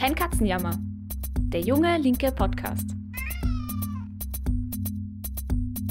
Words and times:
Kein 0.00 0.14
Katzenjammer. 0.14 0.78
Der 1.52 1.60
junge 1.60 1.98
linke 1.98 2.32
Podcast. 2.32 2.86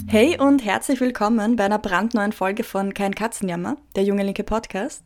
Hey 0.07 0.35
und 0.39 0.65
herzlich 0.65 0.99
willkommen 0.99 1.55
bei 1.55 1.65
einer 1.65 1.77
brandneuen 1.77 2.31
Folge 2.31 2.63
von 2.63 2.95
Kein 2.95 3.13
Katzenjammer, 3.13 3.77
der 3.95 4.05
junge 4.05 4.23
linke 4.23 4.43
Podcast. 4.43 5.03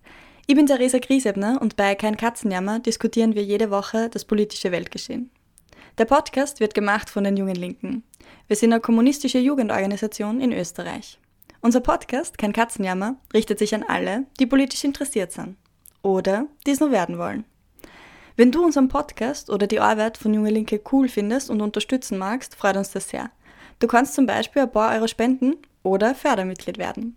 Ich 0.47 0.55
bin 0.55 0.68
Theresa 0.68 1.00
Griesebner 1.00 1.61
und 1.61 1.75
bei 1.75 1.96
Kein 1.96 2.16
Katzenjammer 2.16 2.79
diskutieren 2.79 3.36
wir 3.36 3.43
jede 3.43 3.71
Woche 3.71 4.07
das 4.07 4.24
politische 4.24 4.71
Weltgeschehen. 4.71 5.32
Der 5.97 6.06
Podcast 6.06 6.61
wird 6.61 6.74
gemacht 6.74 7.10
von 7.10 7.25
den 7.25 7.36
Jungen 7.36 7.56
Linken. 7.56 8.04
Wir 8.47 8.56
sind 8.56 8.71
eine 8.71 8.79
kommunistische 8.79 9.39
Jugendorganisation 9.39 10.39
in 10.39 10.54
Österreich. 10.54 11.20
Unser 11.60 11.82
Podcast, 11.82 12.38
Kein 12.38 12.54
Katzenjammer, 12.54 13.18
richtet 13.33 13.60
sich 13.60 13.75
an 13.75 13.83
alle, 13.83 14.28
die 14.39 14.46
politisch 14.46 14.86
interessiert 14.86 15.33
sind 15.33 15.57
oder 16.04 16.47
die 16.65 16.71
es 16.71 16.79
nur 16.79 16.92
werden 16.92 17.18
wollen. 17.18 17.43
Wenn 18.36 18.51
du 18.51 18.65
unseren 18.65 18.87
Podcast 18.87 19.51
oder 19.51 19.68
die 19.68 19.79
Arbeit 19.79 20.18
von 20.18 20.33
Junge 20.33 20.50
Linke 20.50 20.82
cool 20.91 21.07
findest 21.07 21.51
und 21.51 21.61
unterstützen 21.61 22.18
magst, 22.18 22.55
freut 22.55 22.78
uns 22.78 22.89
das 22.89 23.10
sehr. 23.10 23.29
Du 23.78 23.86
kannst 23.86 24.15
zum 24.15 24.25
Beispiel 24.25 24.64
ein 24.64 24.71
paar 24.71 24.96
Euro 24.96 25.07
spenden 25.07 25.57
oder 25.83 26.15
Fördermitglied 26.15 26.79
werden. 26.79 27.15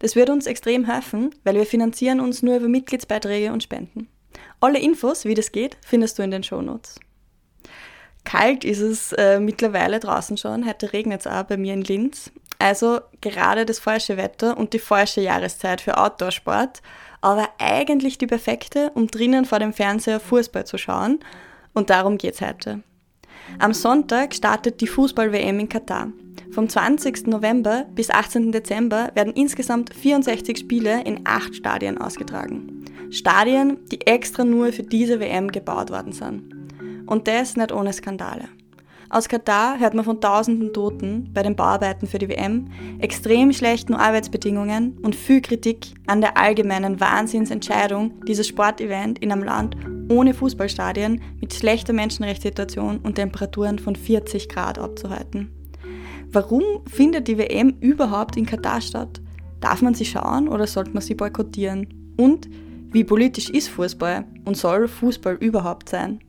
Das 0.00 0.14
würde 0.14 0.32
uns 0.32 0.46
extrem 0.46 0.84
helfen, 0.84 1.34
weil 1.42 1.54
wir 1.54 1.64
finanzieren 1.64 2.20
uns 2.20 2.42
nur 2.42 2.56
über 2.56 2.68
Mitgliedsbeiträge 2.68 3.50
und 3.50 3.62
Spenden. 3.62 4.08
Alle 4.60 4.78
Infos, 4.78 5.24
wie 5.24 5.34
das 5.34 5.52
geht, 5.52 5.78
findest 5.86 6.18
du 6.18 6.22
in 6.22 6.32
den 6.32 6.42
Shownotes. 6.42 6.96
Kalt 8.24 8.62
ist 8.62 8.80
es 8.80 9.12
äh, 9.14 9.40
mittlerweile 9.40 10.00
draußen 10.00 10.36
schon. 10.36 10.66
Heute 10.66 10.92
regnet 10.92 11.20
es 11.20 11.26
auch 11.26 11.44
bei 11.44 11.56
mir 11.56 11.72
in 11.72 11.82
Linz. 11.82 12.30
Also 12.58 13.00
gerade 13.22 13.64
das 13.64 13.78
falsche 13.78 14.18
Wetter 14.18 14.58
und 14.58 14.74
die 14.74 14.78
falsche 14.80 15.22
Jahreszeit 15.22 15.80
für 15.80 15.96
Outdoorsport 15.96 16.82
aber 17.20 17.48
eigentlich 17.58 18.18
die 18.18 18.26
perfekte, 18.26 18.90
um 18.94 19.08
drinnen 19.08 19.44
vor 19.44 19.58
dem 19.58 19.72
Fernseher 19.72 20.20
Fußball 20.20 20.66
zu 20.66 20.78
schauen. 20.78 21.20
Und 21.74 21.90
darum 21.90 22.18
geht's 22.18 22.40
heute. 22.40 22.82
Am 23.58 23.72
Sonntag 23.72 24.34
startet 24.34 24.80
die 24.80 24.86
Fußball-WM 24.86 25.58
in 25.60 25.68
Katar. 25.68 26.08
Vom 26.52 26.68
20. 26.68 27.26
November 27.26 27.86
bis 27.94 28.10
18. 28.10 28.52
Dezember 28.52 29.10
werden 29.14 29.32
insgesamt 29.32 29.94
64 29.94 30.58
Spiele 30.58 31.02
in 31.04 31.20
acht 31.24 31.54
Stadien 31.54 31.98
ausgetragen. 31.98 32.84
Stadien, 33.10 33.78
die 33.90 34.06
extra 34.06 34.44
nur 34.44 34.72
für 34.72 34.82
diese 34.82 35.20
WM 35.20 35.50
gebaut 35.50 35.90
worden 35.90 36.12
sind. 36.12 36.54
Und 37.06 37.26
das 37.26 37.56
nicht 37.56 37.72
ohne 37.72 37.92
Skandale. 37.92 38.48
Aus 39.10 39.26
Katar 39.26 39.80
hört 39.80 39.94
man 39.94 40.04
von 40.04 40.20
tausenden 40.20 40.74
Toten 40.74 41.30
bei 41.32 41.42
den 41.42 41.56
Bauarbeiten 41.56 42.06
für 42.06 42.18
die 42.18 42.28
WM, 42.28 42.66
extrem 42.98 43.54
schlechten 43.54 43.94
Arbeitsbedingungen 43.94 44.98
und 44.98 45.14
viel 45.14 45.40
Kritik 45.40 45.94
an 46.06 46.20
der 46.20 46.36
allgemeinen 46.36 47.00
Wahnsinnsentscheidung, 47.00 48.22
dieses 48.26 48.46
Sportevent 48.46 49.18
in 49.20 49.32
einem 49.32 49.44
Land 49.44 49.76
ohne 50.10 50.34
Fußballstadien 50.34 51.22
mit 51.40 51.54
schlechter 51.54 51.94
Menschenrechtssituation 51.94 52.98
und 52.98 53.14
Temperaturen 53.14 53.78
von 53.78 53.96
40 53.96 54.50
Grad 54.50 54.78
abzuhalten. 54.78 55.52
Warum 56.30 56.62
findet 56.86 57.28
die 57.28 57.38
WM 57.38 57.78
überhaupt 57.80 58.36
in 58.36 58.44
Katar 58.44 58.82
statt? 58.82 59.22
Darf 59.60 59.80
man 59.80 59.94
sie 59.94 60.04
schauen 60.04 60.48
oder 60.48 60.66
sollte 60.66 60.90
man 60.90 61.02
sie 61.02 61.14
boykottieren? 61.14 62.14
Und 62.18 62.48
wie 62.90 63.04
politisch 63.04 63.48
ist 63.48 63.68
Fußball 63.68 64.26
und 64.44 64.56
soll 64.56 64.86
Fußball 64.86 65.36
überhaupt 65.36 65.88
sein? 65.88 66.20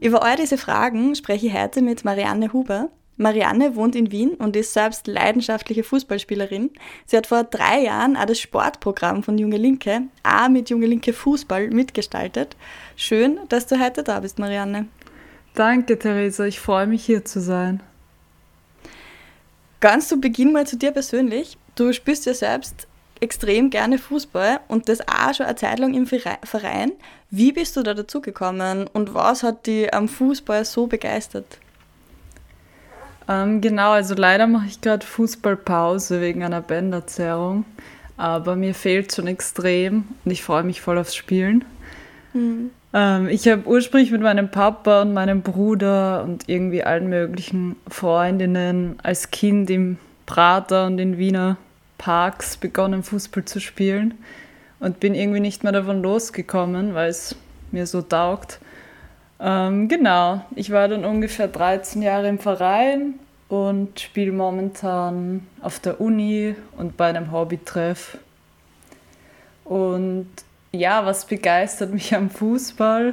Über 0.00 0.22
all 0.22 0.36
diese 0.36 0.56
Fragen 0.56 1.14
spreche 1.14 1.48
ich 1.48 1.52
heute 1.54 1.82
mit 1.82 2.04
Marianne 2.04 2.54
Huber. 2.54 2.88
Marianne 3.18 3.76
wohnt 3.76 3.94
in 3.94 4.10
Wien 4.10 4.30
und 4.30 4.56
ist 4.56 4.72
selbst 4.72 5.06
leidenschaftliche 5.06 5.84
Fußballspielerin. 5.84 6.70
Sie 7.04 7.18
hat 7.18 7.26
vor 7.26 7.44
drei 7.44 7.82
Jahren 7.82 8.16
auch 8.16 8.24
das 8.24 8.40
Sportprogramm 8.40 9.22
von 9.22 9.36
Junge 9.36 9.58
Linke, 9.58 10.04
auch 10.22 10.48
mit 10.48 10.70
Junge 10.70 10.86
Linke 10.86 11.12
Fußball, 11.12 11.68
mitgestaltet. 11.68 12.56
Schön, 12.96 13.40
dass 13.50 13.66
du 13.66 13.78
heute 13.78 14.02
da 14.02 14.20
bist, 14.20 14.38
Marianne. 14.38 14.88
Danke, 15.52 15.98
Theresa. 15.98 16.46
Ich 16.46 16.60
freue 16.60 16.86
mich, 16.86 17.04
hier 17.04 17.26
zu 17.26 17.42
sein. 17.42 17.82
Ganz 19.80 20.08
zu 20.08 20.18
Beginn 20.18 20.52
mal 20.52 20.66
zu 20.66 20.78
dir 20.78 20.92
persönlich. 20.92 21.58
Du 21.74 21.92
spielst 21.92 22.24
ja 22.24 22.32
selbst 22.32 22.88
extrem 23.20 23.70
gerne 23.70 23.98
Fußball 23.98 24.60
und 24.68 24.88
das 24.88 25.00
auch 25.00 25.34
schon 25.34 25.46
eine 25.46 25.56
Zeit 25.56 25.78
lang 25.78 25.94
im 25.94 26.06
Verein. 26.06 26.92
Wie 27.30 27.52
bist 27.52 27.76
du 27.76 27.82
da 27.82 27.94
dazu 27.94 28.20
gekommen 28.20 28.88
und 28.92 29.14
was 29.14 29.42
hat 29.42 29.66
dich 29.66 29.92
am 29.94 30.08
Fußball 30.08 30.64
so 30.64 30.86
begeistert? 30.86 31.58
Ähm, 33.28 33.60
genau, 33.60 33.92
also 33.92 34.14
leider 34.14 34.46
mache 34.46 34.66
ich 34.66 34.80
gerade 34.80 35.06
Fußballpause 35.06 36.20
wegen 36.20 36.42
einer 36.42 36.60
Bänderzerrung, 36.60 37.64
aber 38.16 38.56
mir 38.56 38.74
fehlt 38.74 39.14
schon 39.14 39.28
extrem 39.28 40.04
und 40.24 40.30
ich 40.30 40.42
freue 40.42 40.64
mich 40.64 40.80
voll 40.80 40.98
aufs 40.98 41.14
Spielen. 41.14 41.64
Mhm. 42.32 42.70
Ähm, 42.92 43.28
ich 43.28 43.46
habe 43.46 43.66
ursprünglich 43.66 44.10
mit 44.10 44.22
meinem 44.22 44.50
Papa 44.50 45.02
und 45.02 45.12
meinem 45.12 45.42
Bruder 45.42 46.24
und 46.24 46.48
irgendwie 46.48 46.82
allen 46.82 47.08
möglichen 47.08 47.76
Freundinnen 47.86 48.98
als 49.02 49.30
Kind 49.30 49.70
im 49.70 49.98
Prater 50.26 50.86
und 50.86 50.98
in 50.98 51.18
Wiener 51.18 51.56
Parks 52.00 52.56
begonnen, 52.56 53.02
Fußball 53.02 53.44
zu 53.44 53.60
spielen 53.60 54.14
und 54.80 55.00
bin 55.00 55.14
irgendwie 55.14 55.40
nicht 55.40 55.62
mehr 55.62 55.72
davon 55.72 56.02
losgekommen, 56.02 56.94
weil 56.94 57.10
es 57.10 57.36
mir 57.72 57.86
so 57.86 58.00
taugt. 58.00 58.58
Ähm, 59.38 59.88
genau, 59.88 60.42
ich 60.56 60.70
war 60.70 60.88
dann 60.88 61.04
ungefähr 61.04 61.46
13 61.46 62.00
Jahre 62.00 62.28
im 62.28 62.38
Verein 62.38 63.18
und 63.50 64.00
spiele 64.00 64.32
momentan 64.32 65.46
auf 65.60 65.78
der 65.78 66.00
Uni 66.00 66.54
und 66.78 66.96
bei 66.96 67.08
einem 67.08 67.32
Hobbytreff. 67.32 68.16
Und 69.64 70.30
ja, 70.72 71.04
was 71.04 71.26
begeistert 71.26 71.92
mich 71.92 72.14
am 72.14 72.30
Fußball? 72.30 73.12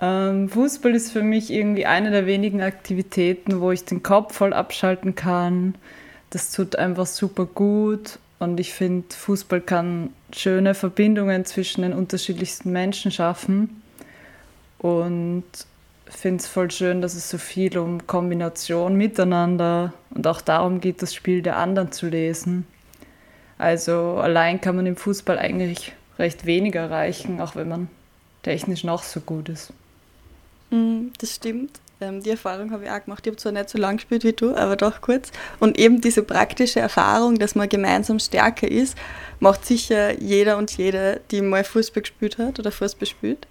Ähm, 0.00 0.48
Fußball 0.48 0.92
ist 0.92 1.12
für 1.12 1.22
mich 1.22 1.52
irgendwie 1.52 1.86
eine 1.86 2.10
der 2.10 2.26
wenigen 2.26 2.62
Aktivitäten, 2.62 3.60
wo 3.60 3.70
ich 3.70 3.84
den 3.84 4.02
Kopf 4.02 4.34
voll 4.34 4.52
abschalten 4.52 5.14
kann, 5.14 5.76
das 6.30 6.52
tut 6.52 6.76
einfach 6.76 7.06
super 7.06 7.46
gut 7.46 8.18
und 8.38 8.60
ich 8.60 8.72
finde, 8.72 9.14
Fußball 9.14 9.60
kann 9.60 10.10
schöne 10.34 10.74
Verbindungen 10.74 11.44
zwischen 11.44 11.82
den 11.82 11.92
unterschiedlichsten 11.92 12.70
Menschen 12.72 13.10
schaffen 13.10 13.82
und 14.78 15.44
finde 16.06 16.42
es 16.42 16.46
voll 16.46 16.70
schön, 16.70 17.00
dass 17.00 17.14
es 17.14 17.30
so 17.30 17.38
viel 17.38 17.78
um 17.78 18.06
Kombination 18.06 18.94
miteinander 18.94 19.92
und 20.10 20.26
auch 20.26 20.40
darum 20.40 20.80
geht, 20.80 21.02
das 21.02 21.14
Spiel 21.14 21.42
der 21.42 21.56
anderen 21.56 21.92
zu 21.92 22.08
lesen. 22.08 22.66
Also 23.58 24.18
allein 24.18 24.60
kann 24.60 24.76
man 24.76 24.86
im 24.86 24.96
Fußball 24.96 25.38
eigentlich 25.38 25.92
recht 26.18 26.46
wenig 26.46 26.74
erreichen, 26.74 27.40
auch 27.40 27.56
wenn 27.56 27.68
man 27.68 27.88
technisch 28.42 28.84
noch 28.84 29.02
so 29.02 29.20
gut 29.20 29.48
ist. 29.48 29.72
Mm, 30.70 31.08
das 31.18 31.34
stimmt. 31.34 31.80
Ähm, 32.00 32.22
die 32.22 32.30
Erfahrung 32.30 32.70
habe 32.72 32.84
ich 32.84 32.90
auch 32.90 33.02
gemacht. 33.02 33.26
Ich 33.26 33.30
habe 33.30 33.36
zwar 33.36 33.52
nicht 33.52 33.68
so 33.68 33.78
lange 33.78 33.96
gespielt 33.96 34.24
wie 34.24 34.32
du, 34.32 34.54
aber 34.54 34.76
doch 34.76 35.00
kurz. 35.00 35.30
Und 35.60 35.78
eben 35.78 36.00
diese 36.00 36.22
praktische 36.22 36.80
Erfahrung, 36.80 37.38
dass 37.38 37.54
man 37.54 37.68
gemeinsam 37.68 38.18
stärker 38.18 38.70
ist, 38.70 38.96
macht 39.40 39.64
sicher 39.64 40.18
jeder 40.20 40.58
und 40.58 40.76
jede, 40.76 41.20
die 41.30 41.40
mal 41.40 41.64
Fußball 41.64 42.02
gespielt 42.02 42.38
hat 42.38 42.58
oder 42.58 42.70
Fußball 42.70 43.06
spielt. 43.06 43.46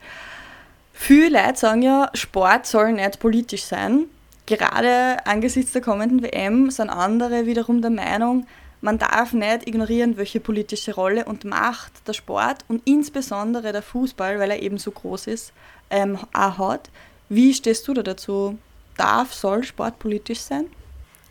Viele 0.93 1.41
Leute 1.41 1.59
sagen 1.59 1.81
ja, 1.81 2.09
Sport 2.13 2.65
soll 2.67 2.93
nicht 2.93 3.19
politisch 3.19 3.63
sein. 3.63 4.05
Gerade 4.45 5.25
angesichts 5.25 5.71
der 5.71 5.81
kommenden 5.81 6.21
WM 6.21 6.69
sind 6.69 6.89
andere 6.89 7.47
wiederum 7.47 7.81
der 7.81 7.89
Meinung, 7.89 8.45
man 8.85 8.99
darf 8.99 9.33
nicht 9.33 9.67
ignorieren, 9.67 10.15
welche 10.15 10.39
politische 10.39 10.93
Rolle 10.93 11.25
und 11.25 11.43
Macht 11.43 12.07
der 12.07 12.13
Sport 12.13 12.65
und 12.67 12.83
insbesondere 12.85 13.71
der 13.71 13.81
Fußball, 13.81 14.37
weil 14.39 14.51
er 14.51 14.61
eben 14.61 14.77
so 14.77 14.91
groß 14.91 15.25
ist, 15.25 15.53
ähm, 15.89 16.19
auch 16.33 16.59
hat. 16.59 16.91
Wie 17.29 17.53
stehst 17.53 17.87
du 17.87 17.93
da 17.93 18.03
dazu? 18.03 18.57
Darf, 18.97 19.33
soll 19.33 19.63
Sport 19.63 19.99
politisch 19.99 20.39
sein? 20.39 20.65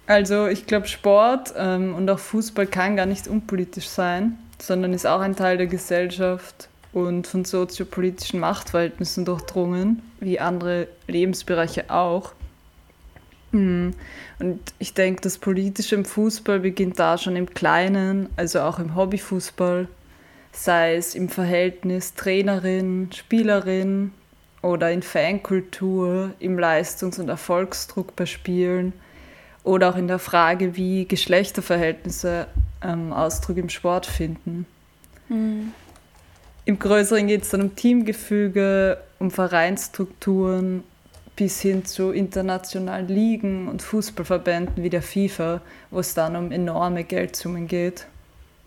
Also 0.06 0.48
ich 0.48 0.66
glaube, 0.66 0.86
Sport 0.86 1.54
ähm, 1.56 1.94
und 1.94 2.10
auch 2.10 2.18
Fußball 2.18 2.66
kann 2.66 2.96
gar 2.96 3.06
nicht 3.06 3.26
unpolitisch 3.26 3.88
sein, 3.88 4.38
sondern 4.58 4.92
ist 4.92 5.06
auch 5.06 5.20
ein 5.20 5.36
Teil 5.36 5.56
der 5.56 5.66
Gesellschaft 5.66 6.68
und 6.92 7.26
von 7.26 7.44
soziopolitischen 7.44 8.38
Machtverhältnissen 8.38 9.24
durchdrungen, 9.24 10.02
wie 10.20 10.38
andere 10.38 10.88
Lebensbereiche 11.06 11.90
auch. 11.90 12.32
Hm. 13.52 13.94
Und 14.38 14.60
ich 14.78 14.94
denke, 14.94 15.22
das 15.22 15.38
Politische 15.38 15.94
im 15.94 16.04
Fußball 16.04 16.60
beginnt 16.60 16.98
da 16.98 17.16
schon 17.16 17.36
im 17.36 17.52
Kleinen, 17.52 18.28
also 18.36 18.60
auch 18.60 18.78
im 18.78 18.94
Hobbyfußball, 18.94 19.88
sei 20.52 20.96
es 20.96 21.14
im 21.14 21.28
Verhältnis 21.28 22.14
Trainerin, 22.14 23.10
Spielerin, 23.12 24.12
oder 24.64 24.90
in 24.90 25.02
Fankultur, 25.02 26.32
im 26.38 26.58
Leistungs- 26.58 27.18
und 27.18 27.28
Erfolgsdruck 27.28 28.16
bei 28.16 28.24
Spielen 28.24 28.94
oder 29.62 29.90
auch 29.90 29.96
in 29.96 30.08
der 30.08 30.18
Frage, 30.18 30.74
wie 30.74 31.04
Geschlechterverhältnisse 31.04 32.46
ähm, 32.82 33.12
Ausdruck 33.12 33.58
im 33.58 33.68
Sport 33.68 34.06
finden. 34.06 34.64
Mhm. 35.28 35.72
Im 36.64 36.78
Größeren 36.78 37.26
geht 37.26 37.42
es 37.42 37.50
dann 37.50 37.60
um 37.60 37.76
Teamgefüge, 37.76 38.98
um 39.18 39.30
Vereinsstrukturen 39.30 40.82
bis 41.36 41.60
hin 41.60 41.84
zu 41.84 42.12
internationalen 42.12 43.08
Ligen 43.08 43.68
und 43.68 43.82
Fußballverbänden 43.82 44.82
wie 44.82 44.88
der 44.88 45.02
FIFA, 45.02 45.60
wo 45.90 45.98
es 45.98 46.14
dann 46.14 46.36
um 46.36 46.52
enorme 46.52 47.04
Geldsummen 47.04 47.68
geht. 47.68 48.06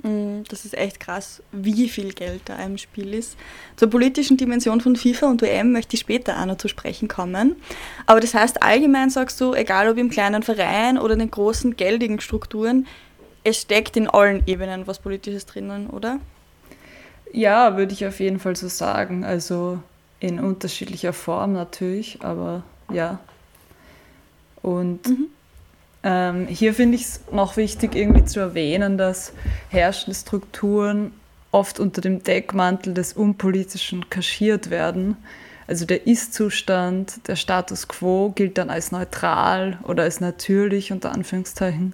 Mm, 0.03 0.43
das 0.49 0.65
ist 0.65 0.77
echt 0.77 0.99
krass, 0.99 1.41
wie 1.51 1.89
viel 1.89 2.13
Geld 2.13 2.41
da 2.45 2.55
im 2.63 2.77
Spiel 2.77 3.13
ist. 3.13 3.37
Zur 3.75 3.89
politischen 3.89 4.37
Dimension 4.37 4.81
von 4.81 4.95
FIFA 4.95 5.27
und 5.27 5.41
WM 5.41 5.71
möchte 5.71 5.95
ich 5.95 6.01
später 6.01 6.39
auch 6.39 6.45
noch 6.45 6.57
zu 6.57 6.67
sprechen 6.67 7.07
kommen. 7.07 7.55
Aber 8.05 8.19
das 8.19 8.33
heißt, 8.33 8.61
allgemein 8.61 9.09
sagst 9.09 9.41
du, 9.41 9.53
egal 9.53 9.89
ob 9.89 9.97
im 9.97 10.09
kleinen 10.09 10.43
Verein 10.43 10.97
oder 10.97 11.13
in 11.13 11.19
den 11.19 11.31
großen 11.31 11.75
geldigen 11.75 12.19
Strukturen, 12.19 12.85
es 13.43 13.61
steckt 13.61 13.97
in 13.97 14.07
allen 14.07 14.43
Ebenen 14.45 14.87
was 14.87 14.99
Politisches 14.99 15.45
drinnen, 15.45 15.87
oder? 15.87 16.19
Ja, 17.31 17.77
würde 17.77 17.93
ich 17.93 18.05
auf 18.05 18.19
jeden 18.19 18.39
Fall 18.39 18.55
so 18.55 18.67
sagen. 18.67 19.23
Also 19.23 19.79
in 20.19 20.39
unterschiedlicher 20.39 21.13
Form 21.13 21.53
natürlich, 21.53 22.19
aber 22.21 22.63
ja. 22.91 23.19
Und 24.61 25.07
mhm. 25.07 25.27
Ähm, 26.07 26.47
hier 26.47 26.73
finde 26.73 26.95
ich 26.95 27.01
es 27.01 27.19
noch 27.33 27.57
wichtig, 27.57 27.93
irgendwie 27.93 28.23
zu 28.23 28.39
erwähnen, 28.39 28.97
dass 28.97 29.33
herrschende 29.67 30.17
Strukturen 30.17 31.11
oft 31.51 31.81
unter 31.81 31.99
dem 31.99 32.23
Deckmantel 32.23 32.93
des 32.93 33.11
Unpolitischen 33.11 34.09
kaschiert 34.09 34.69
werden. 34.69 35.17
Also 35.67 35.85
der 35.85 36.07
Ist-Zustand, 36.07 37.27
der 37.27 37.35
Status 37.35 37.89
quo 37.89 38.31
gilt 38.33 38.57
dann 38.57 38.69
als 38.69 38.93
neutral 38.93 39.79
oder 39.83 40.03
als 40.03 40.21
natürlich 40.21 40.93
unter 40.93 41.11
Anführungszeichen 41.11 41.93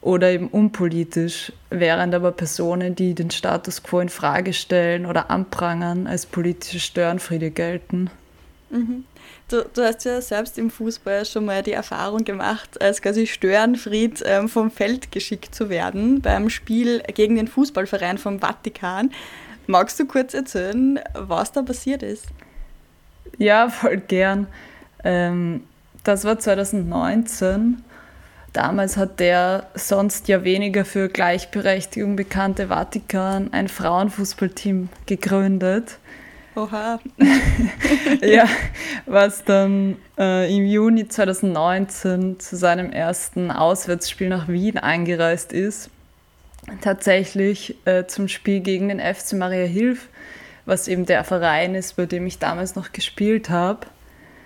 oder 0.00 0.30
eben 0.30 0.48
unpolitisch, 0.48 1.52
während 1.68 2.14
aber 2.14 2.32
Personen, 2.32 2.94
die 2.94 3.14
den 3.14 3.30
Status 3.30 3.82
quo 3.82 4.00
in 4.00 4.08
Frage 4.08 4.54
stellen 4.54 5.04
oder 5.04 5.30
anprangern, 5.30 6.06
als 6.06 6.24
politische 6.24 6.80
Störenfriede 6.80 7.50
gelten. 7.50 8.08
Mhm. 8.74 9.04
Du, 9.48 9.64
du, 9.72 9.82
hast 9.82 10.04
ja 10.04 10.20
selbst 10.20 10.58
im 10.58 10.70
Fußball 10.70 11.24
schon 11.24 11.44
mal 11.44 11.62
die 11.62 11.72
Erfahrung 11.72 12.24
gemacht, 12.24 12.80
als 12.80 13.00
quasi 13.00 13.26
Störenfried 13.26 14.22
ähm, 14.26 14.48
vom 14.48 14.70
Feld 14.70 15.12
geschickt 15.12 15.54
zu 15.54 15.68
werden 15.68 16.20
beim 16.20 16.50
Spiel 16.50 17.02
gegen 17.14 17.36
den 17.36 17.48
Fußballverein 17.48 18.18
vom 18.18 18.40
Vatikan. 18.40 19.10
Magst 19.66 19.98
du 20.00 20.06
kurz 20.06 20.34
erzählen, 20.34 20.98
was 21.14 21.52
da 21.52 21.62
passiert 21.62 22.02
ist? 22.02 22.26
Ja, 23.38 23.68
voll 23.68 23.98
gern. 23.98 24.46
Ähm, 25.04 25.64
das 26.02 26.24
war 26.24 26.38
2019 26.38 27.82
Damals 28.54 28.96
hat 28.96 29.18
der 29.18 29.66
sonst 29.74 30.28
ja 30.28 30.44
weniger 30.44 30.84
für 30.84 31.08
Gleichberechtigung 31.08 32.14
bekannte 32.14 32.68
Vatikan 32.68 33.52
ein 33.52 33.66
Frauenfußballteam 33.66 34.90
gegründet. 35.06 35.98
Oha. 36.56 37.00
ja, 38.22 38.46
was 39.06 39.44
dann 39.44 39.96
äh, 40.16 40.54
im 40.54 40.66
Juni 40.66 41.08
2019 41.08 42.38
zu 42.38 42.56
seinem 42.56 42.92
ersten 42.92 43.50
Auswärtsspiel 43.50 44.28
nach 44.28 44.48
Wien 44.48 44.78
eingereist 44.78 45.52
ist. 45.52 45.90
Tatsächlich 46.80 47.76
äh, 47.84 48.06
zum 48.06 48.28
Spiel 48.28 48.60
gegen 48.60 48.88
den 48.88 49.00
FC 49.00 49.34
Maria 49.34 49.66
Hilf, 49.66 50.08
was 50.64 50.88
eben 50.88 51.06
der 51.06 51.24
Verein 51.24 51.74
ist, 51.74 51.96
bei 51.96 52.06
dem 52.06 52.26
ich 52.26 52.38
damals 52.38 52.76
noch 52.76 52.92
gespielt 52.92 53.50
habe. 53.50 53.86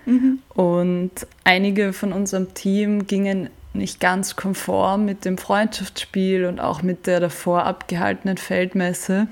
Mhm. 0.05 0.39
Und 0.49 1.11
einige 1.43 1.93
von 1.93 2.11
unserem 2.11 2.53
Team 2.53 3.05
gingen 3.05 3.49
nicht 3.73 3.99
ganz 3.99 4.35
konform 4.35 5.05
mit 5.05 5.25
dem 5.25 5.37
Freundschaftsspiel 5.37 6.45
und 6.45 6.59
auch 6.59 6.81
mit 6.81 7.07
der 7.07 7.19
davor 7.19 7.65
abgehaltenen 7.65 8.37
Feldmesse. 8.37 9.27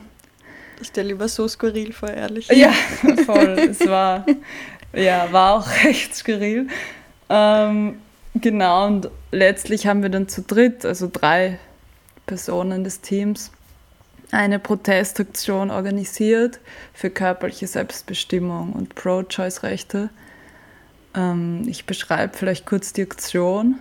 Ich 0.80 0.88
stelle 0.88 1.10
lieber 1.10 1.28
so 1.28 1.48
skurril 1.48 1.94
vor, 1.94 2.10
ehrlich. 2.10 2.48
Ja, 2.50 2.72
voll. 3.26 3.58
es 3.60 3.86
war, 3.88 4.26
ja, 4.94 5.32
war 5.32 5.56
auch 5.56 5.68
recht 5.84 6.16
skurril. 6.16 6.68
Ähm, 7.30 8.00
genau, 8.36 8.88
und 8.88 9.10
letztlich 9.32 9.88
haben 9.88 10.02
wir 10.02 10.10
dann 10.10 10.28
zu 10.28 10.42
dritt, 10.42 10.86
also 10.86 11.10
drei 11.12 11.60
Personen 12.26 12.84
des 12.84 13.02
Teams, 13.02 13.52
eine 14.32 14.60
Protestaktion 14.60 15.72
organisiert 15.72 16.60
für 16.94 17.10
körperliche 17.10 17.68
Selbstbestimmung 17.68 18.74
und 18.74 18.94
Pro-Choice-Rechte. 18.96 20.10
Ähm, 21.16 21.64
ich 21.68 21.86
beschreibe 21.86 22.38
vielleicht 22.38 22.66
kurz 22.66 22.94
die 22.94 23.04
Aktion. 23.04 23.80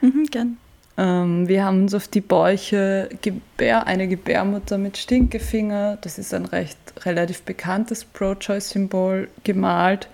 Mhm, 0.00 0.26
gern. 0.26 0.58
Ähm, 0.96 1.48
wir 1.48 1.64
haben 1.64 1.82
uns 1.82 1.94
auf 1.94 2.08
die 2.08 2.20
Bäuche 2.20 3.08
Gebär, 3.20 3.86
eine 3.86 4.06
Gebärmutter 4.06 4.78
mit 4.78 4.96
Stinkefinger, 4.96 5.98
das 6.00 6.18
ist 6.18 6.32
ein 6.32 6.44
recht 6.44 6.78
relativ 7.04 7.42
bekanntes 7.42 8.04
Pro-Choice-Symbol, 8.04 9.28
gemalt 9.42 10.08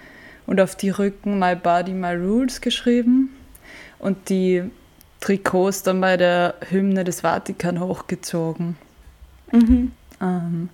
und 0.47 0.61
auf 0.61 0.77
die 0.77 0.91
Rücken 0.91 1.39
My 1.39 1.55
Body, 1.55 1.93
My 1.93 2.15
Rules 2.15 2.61
geschrieben 2.61 3.31
und 3.99 4.31
die 4.31 4.63
Trikots 5.21 5.83
dann 5.83 6.01
bei 6.01 6.17
der 6.17 6.55
Hymne 6.71 7.05
des 7.05 7.21
Vatikan 7.21 7.79
hochgezogen. 7.79 8.77
Mhm. 9.53 9.93
Ähm, 10.21 10.71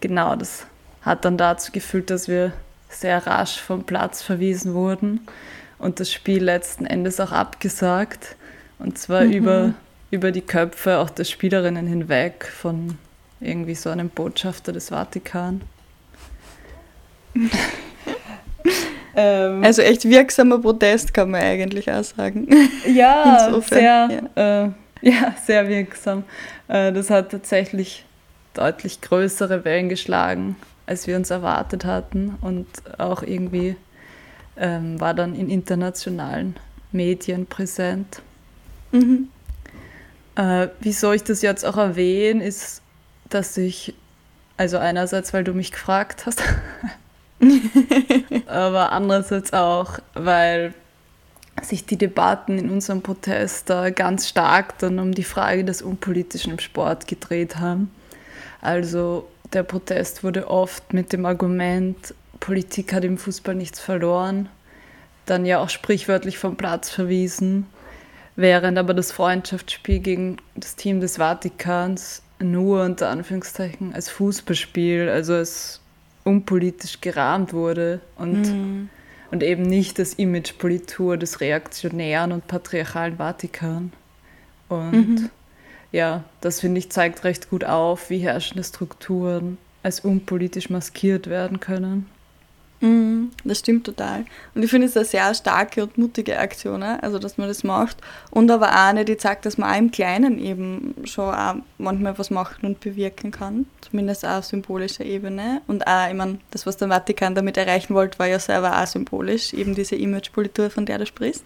genau, 0.00 0.36
das 0.36 0.66
hat 1.02 1.24
dann 1.24 1.36
dazu 1.36 1.72
geführt, 1.72 2.10
dass 2.10 2.28
wir 2.28 2.52
sehr 2.88 3.26
rasch 3.26 3.60
vom 3.60 3.84
Platz 3.84 4.22
verwiesen 4.22 4.74
wurden 4.74 5.20
und 5.78 6.00
das 6.00 6.12
Spiel 6.12 6.42
letzten 6.42 6.86
Endes 6.86 7.18
auch 7.20 7.32
abgesagt. 7.32 8.36
Und 8.78 8.98
zwar 8.98 9.24
mhm. 9.24 9.32
über, 9.32 9.74
über 10.10 10.30
die 10.32 10.40
Köpfe 10.40 10.98
auch 10.98 11.10
der 11.10 11.24
Spielerinnen 11.24 11.86
hinweg 11.86 12.46
von 12.46 12.98
irgendwie 13.40 13.74
so 13.74 13.90
einem 13.90 14.08
Botschafter 14.08 14.72
des 14.72 14.88
Vatikan. 14.88 15.62
ähm, 19.16 19.64
also 19.64 19.82
echt 19.82 20.04
wirksamer 20.04 20.58
Protest 20.58 21.14
kann 21.14 21.30
man 21.30 21.42
eigentlich 21.42 21.90
auch 21.90 22.04
sagen. 22.04 22.48
Ja, 22.86 23.46
Insofern, 23.46 24.10
sehr, 24.10 24.22
ja. 24.36 24.64
Äh, 24.64 24.70
ja, 25.00 25.34
sehr 25.44 25.68
wirksam. 25.68 26.24
Äh, 26.66 26.92
das 26.92 27.10
hat 27.10 27.30
tatsächlich 27.30 28.04
deutlich 28.54 29.00
größere 29.00 29.64
Wellen 29.64 29.88
geschlagen, 29.88 30.56
als 30.86 31.06
wir 31.06 31.16
uns 31.16 31.30
erwartet 31.30 31.84
hatten 31.84 32.36
und 32.40 32.66
auch 32.98 33.22
irgendwie 33.22 33.76
ähm, 34.56 35.00
war 35.00 35.14
dann 35.14 35.34
in 35.34 35.48
internationalen 35.48 36.56
Medien 36.90 37.46
präsent. 37.46 38.22
Mhm. 38.92 39.28
Äh, 40.36 40.68
wieso 40.80 41.12
ich 41.12 41.24
das 41.24 41.42
jetzt 41.42 41.64
auch 41.64 41.76
erwähne, 41.76 42.44
ist, 42.44 42.80
dass 43.28 43.56
ich, 43.56 43.94
also 44.56 44.78
einerseits, 44.78 45.32
weil 45.32 45.44
du 45.44 45.52
mich 45.52 45.72
gefragt 45.72 46.26
hast, 46.26 46.42
aber 48.46 48.92
andererseits 48.92 49.52
auch, 49.52 49.98
weil 50.14 50.74
sich 51.62 51.86
die 51.86 51.96
Debatten 51.96 52.56
in 52.56 52.70
unserem 52.70 53.02
Protest 53.02 53.68
da 53.68 53.90
ganz 53.90 54.28
stark 54.28 54.78
dann 54.78 55.00
um 55.00 55.12
die 55.12 55.24
Frage 55.24 55.64
des 55.64 55.82
Unpolitischen 55.82 56.52
im 56.52 56.60
Sport 56.60 57.08
gedreht 57.08 57.56
haben. 57.56 57.90
Also 58.60 59.28
der 59.52 59.64
Protest 59.64 60.22
wurde 60.22 60.48
oft 60.48 60.92
mit 60.92 61.12
dem 61.12 61.26
Argument, 61.26 62.14
Politik 62.38 62.92
hat 62.92 63.04
im 63.04 63.18
Fußball 63.18 63.56
nichts 63.56 63.80
verloren, 63.80 64.48
dann 65.26 65.44
ja 65.44 65.58
auch 65.58 65.68
sprichwörtlich 65.68 66.38
vom 66.38 66.56
Platz 66.56 66.90
verwiesen 66.90 67.66
während 68.38 68.78
aber 68.78 68.94
das 68.94 69.10
Freundschaftsspiel 69.10 69.98
gegen 69.98 70.36
das 70.54 70.76
Team 70.76 71.00
des 71.00 71.16
Vatikans 71.16 72.22
nur 72.38 72.84
unter 72.84 73.08
Anführungszeichen 73.08 73.92
als 73.92 74.08
Fußballspiel, 74.10 75.08
also 75.08 75.34
als 75.34 75.80
unpolitisch 76.22 77.00
gerahmt 77.00 77.52
wurde 77.52 78.00
und, 78.16 78.42
mhm. 78.42 78.90
und 79.32 79.42
eben 79.42 79.62
nicht 79.62 79.98
das 79.98 80.14
Imagepolitur 80.14 81.16
des 81.16 81.40
reaktionären 81.40 82.30
und 82.30 82.46
patriarchalen 82.46 83.16
Vatikan. 83.16 83.92
Und 84.68 84.92
mhm. 84.92 85.30
ja, 85.90 86.22
das 86.40 86.60
finde 86.60 86.78
ich 86.78 86.92
zeigt 86.92 87.24
recht 87.24 87.50
gut 87.50 87.64
auf, 87.64 88.08
wie 88.08 88.18
herrschende 88.18 88.62
Strukturen 88.62 89.58
als 89.82 89.98
unpolitisch 89.98 90.70
maskiert 90.70 91.26
werden 91.26 91.58
können. 91.58 92.06
Mhm, 92.80 93.30
das 93.44 93.58
stimmt 93.58 93.86
total. 93.86 94.24
Und 94.54 94.62
ich 94.62 94.70
finde 94.70 94.86
es 94.86 94.96
eine 94.96 95.04
sehr 95.04 95.34
starke 95.34 95.82
und 95.82 95.98
mutige 95.98 96.38
Aktion, 96.38 96.80
ne? 96.80 97.02
also 97.02 97.18
dass 97.18 97.36
man 97.36 97.48
das 97.48 97.64
macht. 97.64 97.96
Und 98.30 98.50
aber 98.50 98.68
auch 98.68 98.88
eine, 98.88 99.04
die 99.04 99.16
zeigt, 99.16 99.46
dass 99.46 99.58
man 99.58 99.72
auch 99.72 99.78
im 99.78 99.90
Kleinen 99.90 100.38
eben 100.38 100.94
schon 101.04 101.34
auch 101.34 101.56
manchmal 101.78 102.16
was 102.18 102.30
machen 102.30 102.66
und 102.66 102.80
bewirken 102.80 103.32
kann. 103.32 103.66
Zumindest 103.80 104.24
auch 104.24 104.38
auf 104.38 104.44
symbolischer 104.44 105.04
Ebene. 105.04 105.60
Und 105.66 105.86
auch, 105.88 106.08
ich 106.08 106.14
meine, 106.14 106.38
das, 106.52 106.66
was 106.66 106.76
der 106.76 106.88
Vatikan 106.88 107.34
damit 107.34 107.56
erreichen 107.56 107.94
wollte, 107.94 108.18
war 108.20 108.28
ja 108.28 108.38
selber 108.38 108.80
auch 108.80 108.86
symbolisch, 108.86 109.52
eben 109.54 109.74
diese 109.74 109.96
Imagepolitur, 109.96 110.70
von 110.70 110.86
der 110.86 110.98
du 110.98 111.06
sprichst. 111.06 111.44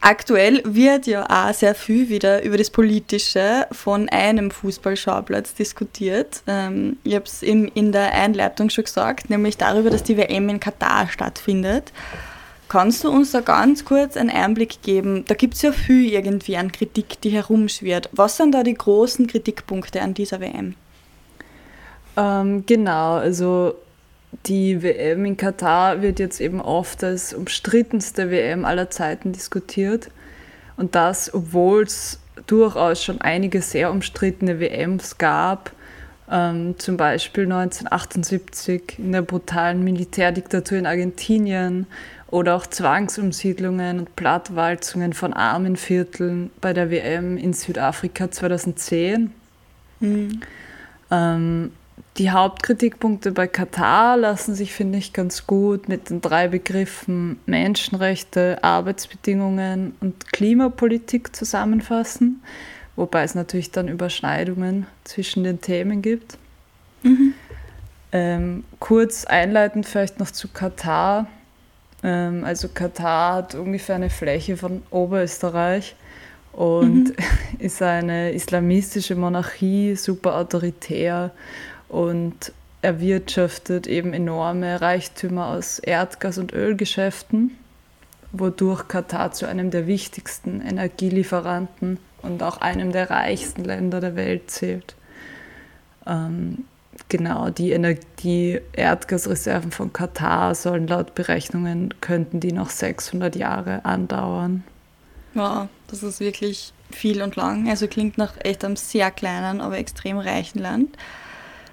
Aktuell 0.00 0.62
wird 0.64 1.08
ja 1.08 1.26
auch 1.28 1.52
sehr 1.52 1.74
viel 1.74 2.08
wieder 2.08 2.42
über 2.44 2.56
das 2.56 2.70
Politische 2.70 3.66
von 3.72 4.08
einem 4.08 4.52
Fußballschauplatz 4.52 5.54
diskutiert. 5.54 6.42
Ähm, 6.46 6.98
ich 7.02 7.14
habe 7.14 7.24
es 7.24 7.42
in 7.42 7.92
der 7.92 8.14
Einleitung 8.14 8.70
schon 8.70 8.84
gesagt, 8.84 9.28
nämlich 9.28 9.56
darüber, 9.56 9.90
dass 9.90 10.04
die 10.04 10.16
WM 10.16 10.48
in 10.48 10.60
Katar 10.60 11.08
stattfindet. 11.08 11.92
Kannst 12.68 13.02
du 13.02 13.10
uns 13.10 13.32
da 13.32 13.40
ganz 13.40 13.84
kurz 13.84 14.16
einen 14.16 14.30
Einblick 14.30 14.82
geben? 14.82 15.24
Da 15.26 15.34
gibt 15.34 15.54
es 15.54 15.62
ja 15.62 15.72
viel 15.72 16.12
irgendwie 16.12 16.56
an 16.56 16.70
Kritik, 16.70 17.20
die 17.22 17.30
herumschwirrt. 17.30 18.10
Was 18.12 18.36
sind 18.36 18.52
da 18.52 18.62
die 18.62 18.74
großen 18.74 19.26
Kritikpunkte 19.26 20.02
an 20.02 20.14
dieser 20.14 20.40
WM? 20.40 20.74
Ähm, 22.16 22.64
genau, 22.66 23.14
also 23.14 23.74
die 24.46 24.82
WM 24.82 25.24
in 25.24 25.36
Katar 25.36 26.02
wird 26.02 26.18
jetzt 26.18 26.40
eben 26.40 26.60
oft 26.60 27.02
als 27.02 27.32
umstrittenste 27.32 28.30
WM 28.30 28.64
aller 28.64 28.90
Zeiten 28.90 29.32
diskutiert. 29.32 30.10
Und 30.76 30.94
das, 30.94 31.32
obwohl 31.32 31.82
es 31.82 32.20
durchaus 32.46 33.02
schon 33.02 33.20
einige 33.20 33.62
sehr 33.62 33.90
umstrittene 33.90 34.60
WMs 34.60 35.18
gab. 35.18 35.72
Ähm, 36.30 36.78
zum 36.78 36.98
Beispiel 36.98 37.44
1978 37.44 38.98
in 38.98 39.12
der 39.12 39.22
brutalen 39.22 39.82
Militärdiktatur 39.82 40.78
in 40.78 40.86
Argentinien 40.86 41.86
oder 42.30 42.54
auch 42.54 42.66
Zwangsumsiedlungen 42.66 44.00
und 44.00 44.14
Plattwalzungen 44.14 45.14
von 45.14 45.32
armen 45.32 45.76
Vierteln 45.76 46.50
bei 46.60 46.74
der 46.74 46.90
WM 46.90 47.38
in 47.38 47.54
Südafrika 47.54 48.30
2010. 48.30 49.32
Mhm. 50.00 50.40
Ähm, 51.10 51.72
die 52.18 52.30
Hauptkritikpunkte 52.32 53.30
bei 53.30 53.46
Katar 53.46 54.16
lassen 54.16 54.54
sich, 54.54 54.72
finde 54.72 54.98
ich, 54.98 55.12
ganz 55.12 55.46
gut 55.46 55.88
mit 55.88 56.10
den 56.10 56.20
drei 56.20 56.48
Begriffen 56.48 57.38
Menschenrechte, 57.46 58.58
Arbeitsbedingungen 58.62 59.94
und 60.00 60.32
Klimapolitik 60.32 61.34
zusammenfassen, 61.34 62.42
wobei 62.96 63.22
es 63.22 63.36
natürlich 63.36 63.70
dann 63.70 63.86
Überschneidungen 63.86 64.86
zwischen 65.04 65.44
den 65.44 65.60
Themen 65.60 66.02
gibt. 66.02 66.38
Mhm. 67.04 67.34
Ähm, 68.10 68.64
kurz 68.80 69.24
einleitend 69.24 69.86
vielleicht 69.86 70.18
noch 70.18 70.32
zu 70.32 70.48
Katar. 70.48 71.28
Ähm, 72.02 72.42
also 72.44 72.68
Katar 72.68 73.34
hat 73.34 73.54
ungefähr 73.54 73.94
eine 73.94 74.10
Fläche 74.10 74.56
von 74.56 74.82
Oberösterreich 74.90 75.94
und 76.52 77.10
mhm. 77.10 77.14
ist 77.60 77.80
eine 77.80 78.32
islamistische 78.32 79.14
Monarchie, 79.14 79.94
super 79.94 80.36
autoritär 80.36 81.30
und 81.88 82.52
erwirtschaftet 82.82 83.86
eben 83.86 84.12
enorme 84.12 84.80
Reichtümer 84.80 85.48
aus 85.48 85.78
Erdgas- 85.80 86.38
und 86.38 86.52
Ölgeschäften, 86.52 87.56
wodurch 88.32 88.86
Katar 88.88 89.32
zu 89.32 89.46
einem 89.46 89.70
der 89.70 89.86
wichtigsten 89.86 90.60
Energielieferanten 90.60 91.98
und 92.22 92.42
auch 92.42 92.58
einem 92.58 92.92
der 92.92 93.10
reichsten 93.10 93.64
Länder 93.64 94.00
der 94.00 94.16
Welt 94.16 94.50
zählt. 94.50 94.94
Ähm, 96.06 96.64
genau, 97.08 97.50
die, 97.50 97.72
Energie, 97.72 98.60
Erdgasreserven 98.72 99.72
von 99.72 99.92
Katar 99.92 100.54
sollen 100.54 100.86
laut 100.86 101.14
Berechnungen, 101.14 101.94
könnten 102.00 102.40
die 102.40 102.52
noch 102.52 102.70
600 102.70 103.34
Jahre 103.34 103.84
andauern. 103.84 104.62
Wow, 105.34 105.68
das 105.88 106.02
ist 106.02 106.20
wirklich 106.20 106.72
viel 106.90 107.22
und 107.22 107.36
lang. 107.36 107.68
Also 107.68 107.86
klingt 107.86 108.18
nach 108.18 108.34
echt 108.40 108.64
einem 108.64 108.76
sehr 108.76 109.10
kleinen, 109.10 109.60
aber 109.60 109.78
extrem 109.78 110.18
reichen 110.18 110.58
Land. 110.58 110.96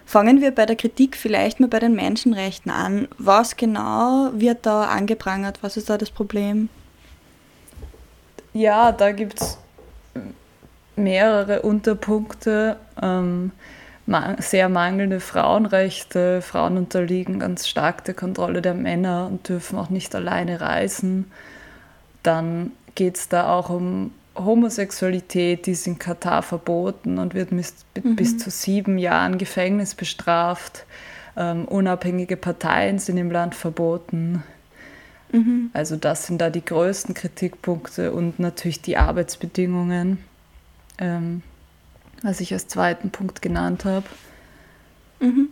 Fangen 0.06 0.40
wir 0.40 0.52
bei 0.52 0.66
der 0.66 0.76
Kritik 0.76 1.18
vielleicht 1.18 1.60
mal 1.60 1.68
bei 1.68 1.80
den 1.80 1.96
Menschenrechten 1.96 2.72
an. 2.72 3.08
Was 3.18 3.58
genau 3.58 4.30
wird 4.34 4.66
da 4.66 4.86
angeprangert? 4.86 5.60
Was 5.62 5.78
ist 5.78 5.90
da 5.90 5.98
das 5.98 6.12
Problem? 6.12 6.70
Ja, 8.54 8.92
da 8.92 9.12
gibt 9.12 9.42
es 9.42 9.58
mehrere 10.96 11.64
Unterpunkte. 11.64 12.78
Ähm, 13.02 13.52
sehr 14.38 14.70
mangelnde 14.70 15.20
Frauenrechte. 15.20 16.42
Frauen 16.42 16.78
unterliegen 16.78 17.40
ganz 17.40 17.68
stark 17.68 18.04
der 18.04 18.14
Kontrolle 18.14 18.62
der 18.62 18.76
Männer 18.76 19.28
und 19.30 19.50
dürfen 19.50 19.80
auch 19.80 19.90
nicht 19.90 20.14
alleine 20.14 20.62
reisen. 20.62 21.32
Dann 22.22 22.72
geht 22.94 23.18
es 23.18 23.28
da 23.28 23.52
auch 23.52 23.70
um 23.70 24.12
Homosexualität, 24.36 25.68
ist 25.68 25.88
in 25.88 25.98
Katar 25.98 26.44
verboten 26.44 27.18
und 27.18 27.34
wird 27.34 27.52
mit, 27.52 27.74
mhm. 28.02 28.16
bis 28.16 28.38
zu 28.38 28.50
sieben 28.50 28.98
Jahren 28.98 29.38
Gefängnis 29.38 29.96
bestraft. 29.96 30.86
Ähm, 31.38 31.66
unabhängige 31.66 32.38
Parteien 32.38 33.00
sind 33.00 33.18
im 33.18 33.32
Land 33.32 33.56
verboten. 33.56 34.44
Mhm. 35.32 35.70
Also 35.74 35.96
das 35.96 36.28
sind 36.28 36.40
da 36.40 36.50
die 36.50 36.64
größten 36.64 37.14
Kritikpunkte 37.14 38.12
und 38.12 38.40
natürlich 38.40 38.82
die 38.82 38.98
Arbeitsbedingungen, 38.98 40.20
ähm, 40.98 41.42
was 42.22 42.40
ich 42.40 42.54
als 42.54 42.68
zweiten 42.68 43.10
Punkt 43.10 43.42
genannt 43.42 43.86
habe. 43.86 44.06
Mhm. 45.20 45.50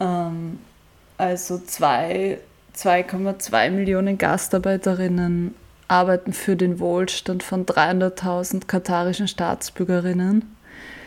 Ähm, 0.00 0.58
also 1.18 1.56
2,2 1.56 3.70
Millionen 3.70 4.18
Gastarbeiterinnen 4.18 5.54
arbeiten 5.92 6.32
für 6.32 6.56
den 6.56 6.80
Wohlstand 6.80 7.42
von 7.42 7.66
300.000 7.66 8.66
katarischen 8.66 9.28
Staatsbürgerinnen. 9.28 10.56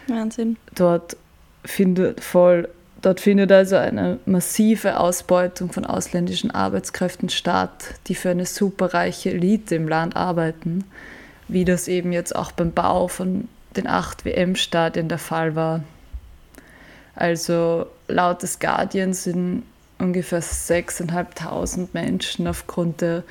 Wahnsinn. 0.08 0.58
Dort 0.76 1.18
findet 1.66 2.24
voll 2.24 2.70
Dort 3.02 3.20
findet 3.20 3.52
also 3.52 3.76
eine 3.76 4.18
massive 4.26 5.00
Ausbeutung 5.00 5.72
von 5.72 5.86
ausländischen 5.86 6.50
Arbeitskräften 6.50 7.30
statt, 7.30 7.94
die 8.08 8.16
für 8.16 8.32
eine 8.32 8.48
superreiche 8.48 9.30
Elite 9.30 9.76
im 9.76 9.88
Land 9.88 10.16
arbeiten, 10.16 10.86
wie 11.48 11.66
das 11.66 11.88
eben 11.88 12.12
jetzt 12.12 12.36
auch 12.36 12.52
beim 12.52 12.72
Bau 12.72 13.08
von 13.08 13.48
den 13.76 13.86
acht 13.86 14.26
WM-Stadien 14.26 15.08
der 15.08 15.20
Fall 15.20 15.56
war. 15.56 15.84
Also 17.16 17.86
laut 18.08 18.42
des 18.42 18.58
Guardian 18.58 19.14
sind 19.14 19.62
ungefähr 20.00 20.42
6.500 20.42 21.90
Menschen 21.94 22.48
aufgrund 22.48 23.02
der 23.02 23.24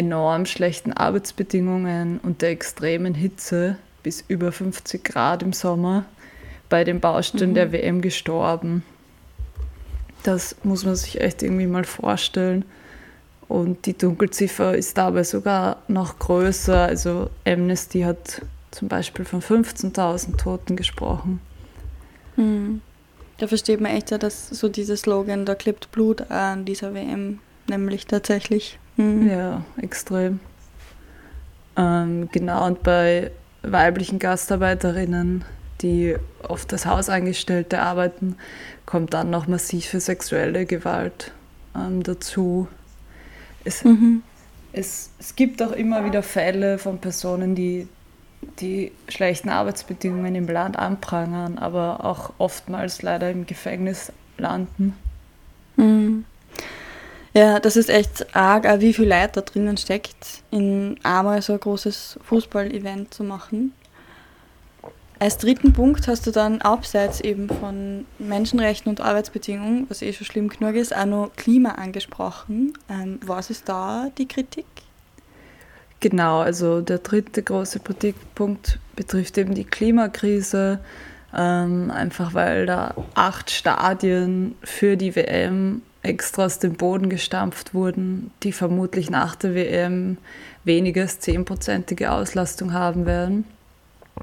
enorm 0.00 0.46
schlechten 0.46 0.94
Arbeitsbedingungen 0.94 2.20
und 2.22 2.40
der 2.40 2.50
extremen 2.50 3.14
Hitze 3.14 3.76
bis 4.02 4.24
über 4.26 4.50
50 4.50 5.04
Grad 5.04 5.42
im 5.42 5.52
Sommer 5.52 6.06
bei 6.70 6.84
den 6.84 7.00
Baustellen 7.00 7.50
mhm. 7.50 7.54
der 7.54 7.72
WM 7.72 8.00
gestorben. 8.00 8.82
Das 10.22 10.56
muss 10.62 10.86
man 10.86 10.96
sich 10.96 11.20
echt 11.20 11.42
irgendwie 11.42 11.66
mal 11.66 11.84
vorstellen. 11.84 12.64
Und 13.46 13.84
die 13.84 13.96
Dunkelziffer 13.96 14.74
ist 14.74 14.96
dabei 14.96 15.22
sogar 15.22 15.82
noch 15.86 16.18
größer. 16.18 16.86
Also 16.86 17.28
Amnesty 17.46 18.00
hat 18.00 18.40
zum 18.70 18.88
Beispiel 18.88 19.26
von 19.26 19.42
15.000 19.42 20.38
Toten 20.38 20.76
gesprochen. 20.76 21.40
Mhm. 22.36 22.80
Da 23.36 23.48
versteht 23.48 23.82
man 23.82 23.92
echt 23.92 24.10
ja, 24.10 24.18
dass 24.18 24.48
so 24.48 24.70
dieser 24.70 24.96
Slogan, 24.96 25.44
da 25.44 25.54
klebt 25.54 25.92
Blut 25.92 26.30
an 26.30 26.64
dieser 26.64 26.94
WM, 26.94 27.40
nämlich 27.68 28.06
tatsächlich. 28.06 28.78
Mhm. 29.00 29.30
Ja, 29.30 29.64
extrem. 29.80 30.40
Ähm, 31.76 32.28
genau, 32.32 32.66
und 32.66 32.82
bei 32.82 33.30
weiblichen 33.62 34.18
Gastarbeiterinnen, 34.18 35.44
die 35.80 36.16
oft 36.42 36.72
als 36.72 36.84
Hausangestellte 36.84 37.80
arbeiten, 37.80 38.36
kommt 38.84 39.14
dann 39.14 39.30
noch 39.30 39.46
massive 39.46 40.00
sexuelle 40.00 40.66
Gewalt 40.66 41.32
ähm, 41.74 42.02
dazu. 42.02 42.68
Es, 43.64 43.84
mhm. 43.84 44.22
es, 44.72 45.10
es 45.18 45.36
gibt 45.36 45.62
auch 45.62 45.72
immer 45.72 46.04
wieder 46.04 46.22
Fälle 46.22 46.78
von 46.78 46.98
Personen, 46.98 47.54
die 47.54 47.88
die 48.58 48.92
schlechten 49.08 49.50
Arbeitsbedingungen 49.50 50.34
im 50.34 50.48
Land 50.48 50.78
anprangern, 50.78 51.58
aber 51.58 52.04
auch 52.04 52.32
oftmals 52.38 53.02
leider 53.02 53.30
im 53.30 53.46
Gefängnis 53.46 54.12
landen. 54.38 54.94
Mhm. 55.76 56.24
Ja, 57.32 57.60
das 57.60 57.76
ist 57.76 57.90
echt 57.90 58.34
arg, 58.34 58.66
wie 58.80 58.92
viel 58.92 59.06
Leid 59.06 59.36
da 59.36 59.40
drinnen 59.40 59.76
steckt, 59.76 60.42
in 60.50 60.98
einmal 61.04 61.40
so 61.42 61.52
ein 61.52 61.60
großes 61.60 62.18
Fußball-Event 62.24 63.14
zu 63.14 63.22
machen. 63.22 63.72
Als 65.20 65.36
dritten 65.36 65.72
Punkt 65.72 66.08
hast 66.08 66.26
du 66.26 66.30
dann 66.30 66.60
abseits 66.62 67.20
eben 67.20 67.48
von 67.48 68.06
Menschenrechten 68.18 68.88
und 68.88 69.00
Arbeitsbedingungen, 69.00 69.84
was 69.88 70.02
eh 70.02 70.12
schon 70.12 70.26
schlimm 70.26 70.48
genug 70.48 70.74
ist, 70.74 70.96
auch 70.96 71.04
noch 71.04 71.30
Klima 71.36 71.72
angesprochen. 71.72 72.72
Ähm, 72.88 73.20
was 73.24 73.50
ist 73.50 73.68
da 73.68 74.08
die 74.16 74.26
Kritik? 74.26 74.64
Genau, 76.00 76.40
also 76.40 76.80
der 76.80 76.98
dritte 76.98 77.42
große 77.42 77.80
Kritikpunkt 77.80 78.78
betrifft 78.96 79.36
eben 79.36 79.54
die 79.54 79.64
Klimakrise, 79.64 80.80
ähm, 81.36 81.90
einfach 81.90 82.32
weil 82.32 82.64
da 82.64 82.94
acht 83.14 83.50
Stadien 83.50 84.56
für 84.64 84.96
die 84.96 85.14
WM 85.14 85.82
extra 86.02 86.46
aus 86.46 86.58
dem 86.58 86.74
Boden 86.74 87.10
gestampft 87.10 87.74
wurden, 87.74 88.30
die 88.42 88.52
vermutlich 88.52 89.10
nach 89.10 89.34
der 89.36 89.54
WM 89.54 90.16
weniger 90.64 91.02
als 91.02 91.20
10%ige 91.20 92.10
Auslastung 92.10 92.72
haben 92.72 93.06
werden. 93.06 93.44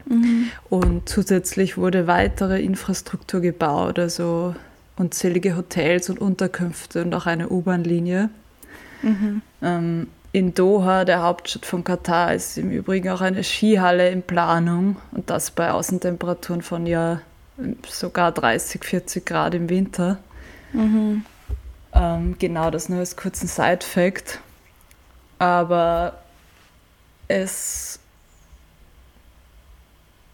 Mhm. 0.05 0.49
Und 0.69 1.09
zusätzlich 1.09 1.77
wurde 1.77 2.07
weitere 2.07 2.61
Infrastruktur 2.61 3.41
gebaut, 3.41 3.99
also 3.99 4.55
unzählige 4.97 5.55
Hotels 5.55 6.09
und 6.09 6.19
Unterkünfte 6.19 7.03
und 7.03 7.13
auch 7.13 7.25
eine 7.25 7.49
U-Bahn-Linie. 7.49 8.29
Mhm. 9.01 9.41
Ähm, 9.61 10.07
in 10.31 10.53
Doha, 10.53 11.05
der 11.05 11.23
Hauptstadt 11.23 11.65
von 11.65 11.83
Katar, 11.83 12.33
ist 12.33 12.57
im 12.57 12.69
Übrigen 12.71 13.09
auch 13.09 13.21
eine 13.21 13.43
Skihalle 13.43 14.09
in 14.09 14.23
Planung 14.23 14.97
und 15.11 15.29
das 15.29 15.51
bei 15.51 15.71
Außentemperaturen 15.71 16.61
von 16.61 16.85
ja 16.85 17.21
sogar 17.87 18.31
30, 18.31 18.83
40 18.83 19.25
Grad 19.25 19.55
im 19.55 19.69
Winter. 19.69 20.17
Mhm. 20.73 21.23
Ähm, 21.99 22.35
genau, 22.37 22.69
das 22.69 22.89
nur 22.89 22.99
als 22.99 23.15
kurzen 23.15 23.47
Side-Fact. 23.47 24.39
Aber 25.39 26.19
es, 27.27 27.99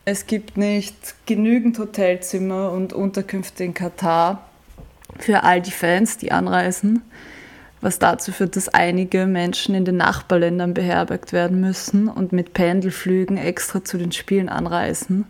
es 0.05 0.27
gibt 0.27 0.57
nicht 0.57 0.95
genügend 1.25 1.79
Hotelzimmer 1.79 2.71
und 2.71 2.93
Unterkünfte 2.93 3.63
in 3.63 3.73
Katar 3.73 4.43
für 5.19 5.43
all 5.43 5.61
die 5.61 5.71
Fans, 5.71 6.17
die 6.17 6.31
anreisen. 6.31 7.01
was 7.83 7.99
dazu 7.99 8.31
führt, 8.31 8.55
dass 8.55 8.69
einige 8.69 9.25
Menschen 9.25 9.75
in 9.75 9.83
den 9.83 9.97
Nachbarländern 9.97 10.73
beherbergt 10.73 11.33
werden 11.33 11.59
müssen 11.59 12.07
und 12.07 12.31
mit 12.31 12.53
Pendelflügen 12.53 13.35
extra 13.37 13.83
zu 13.83 13.97
den 13.97 14.13
Spielen 14.13 14.47
anreisen. 14.47 15.25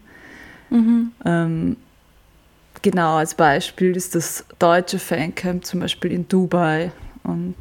Mhm. 0.70 1.12
Ähm, 1.26 1.78
genau, 2.82 3.18
als 3.18 3.36
Beispiel 3.36 3.96
ist 3.96 4.16
das 4.16 4.46
deutsche 4.60 5.00
Fancamp 5.00 5.66
zum 5.66 5.80
Beispiel 5.82 6.12
in 6.12 6.28
Dubai 6.28 6.92
und 7.24 7.56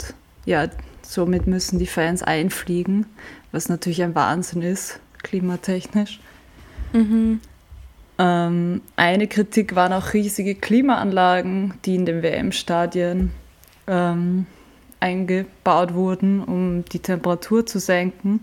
ja, 0.45 0.69
somit 1.03 1.47
müssen 1.47 1.79
die 1.79 1.87
Fans 1.87 2.23
einfliegen, 2.23 3.07
was 3.53 3.69
natürlich 3.69 4.03
ein 4.03 4.15
Wahnsinn 4.15 4.63
ist, 4.63 5.01
klimatechnisch. 5.23 6.21
Mhm. 6.93 7.41
Ähm, 8.19 8.83
eine 8.97 9.27
Kritik 9.27 9.75
waren 9.75 9.93
auch 9.93 10.13
riesige 10.13 10.55
Klimaanlagen, 10.55 11.75
die 11.85 11.95
in 11.95 12.07
den 12.07 12.23
WM-Stadien 12.23 13.33
ähm, 13.87 14.47
eingebaut 15.01 15.95
wurden, 15.95 16.43
um 16.43 16.85
die 16.85 17.01
Temperatur 17.01 17.67
zu 17.67 17.79
senken, 17.79 18.41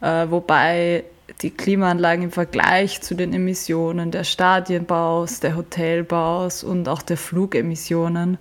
äh, 0.00 0.26
wobei 0.28 1.04
die 1.42 1.50
Klimaanlagen 1.50 2.24
im 2.24 2.30
Vergleich 2.32 3.00
zu 3.00 3.14
den 3.14 3.32
Emissionen 3.32 4.10
der 4.10 4.24
Stadienbaus, 4.24 5.40
der 5.40 5.56
Hotelbaus 5.56 6.64
und 6.64 6.88
auch 6.88 7.02
der 7.02 7.16
Flugemissionen 7.16 8.38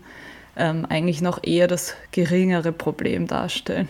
ähm, 0.56 0.86
eigentlich 0.90 1.22
noch 1.22 1.44
eher 1.44 1.68
das 1.68 1.94
geringere 2.12 2.72
Problem 2.72 3.28
darstellen. 3.28 3.90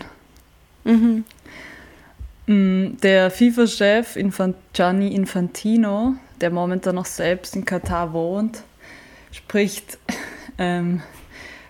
Mhm. 0.84 1.24
Mm, 2.46 2.96
der 3.02 3.30
FIFA-Chef 3.30 4.16
Infant 4.16 4.56
Gianni 4.74 5.14
Infantino, 5.14 6.14
der 6.40 6.50
momentan 6.50 6.94
noch 6.94 7.06
selbst 7.06 7.56
in 7.56 7.64
Katar 7.64 8.12
wohnt, 8.12 8.62
spricht 9.32 9.98
ähm, 10.58 11.02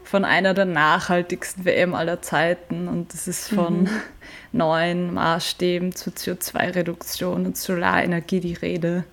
von 0.09 0.25
einer 0.25 0.55
der 0.55 0.65
nachhaltigsten 0.65 1.67
WM 1.67 1.95
aller 1.95 2.23
Zeiten 2.23 2.88
und 2.88 3.12
das 3.12 3.29
ist 3.29 3.49
von 3.49 3.83
mhm. 3.83 3.91
neuen 4.53 5.12
Maßstäben 5.12 5.95
zur 5.95 6.15
CO2-Reduktion 6.15 7.45
und 7.45 7.59
Solarenergie 7.59 8.41
die 8.41 8.55
Rede. 8.55 9.05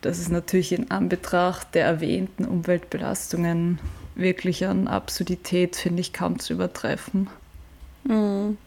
Das 0.00 0.20
ist 0.20 0.30
natürlich 0.30 0.70
in 0.70 0.92
Anbetracht 0.92 1.74
der 1.74 1.86
erwähnten 1.86 2.44
Umweltbelastungen 2.44 3.80
wirklich 4.14 4.64
an 4.64 4.86
Absurdität, 4.86 5.74
finde 5.74 6.02
ich, 6.02 6.12
kaum 6.12 6.38
zu 6.38 6.52
übertreffen. 6.52 7.28
Mhm. 8.04 8.58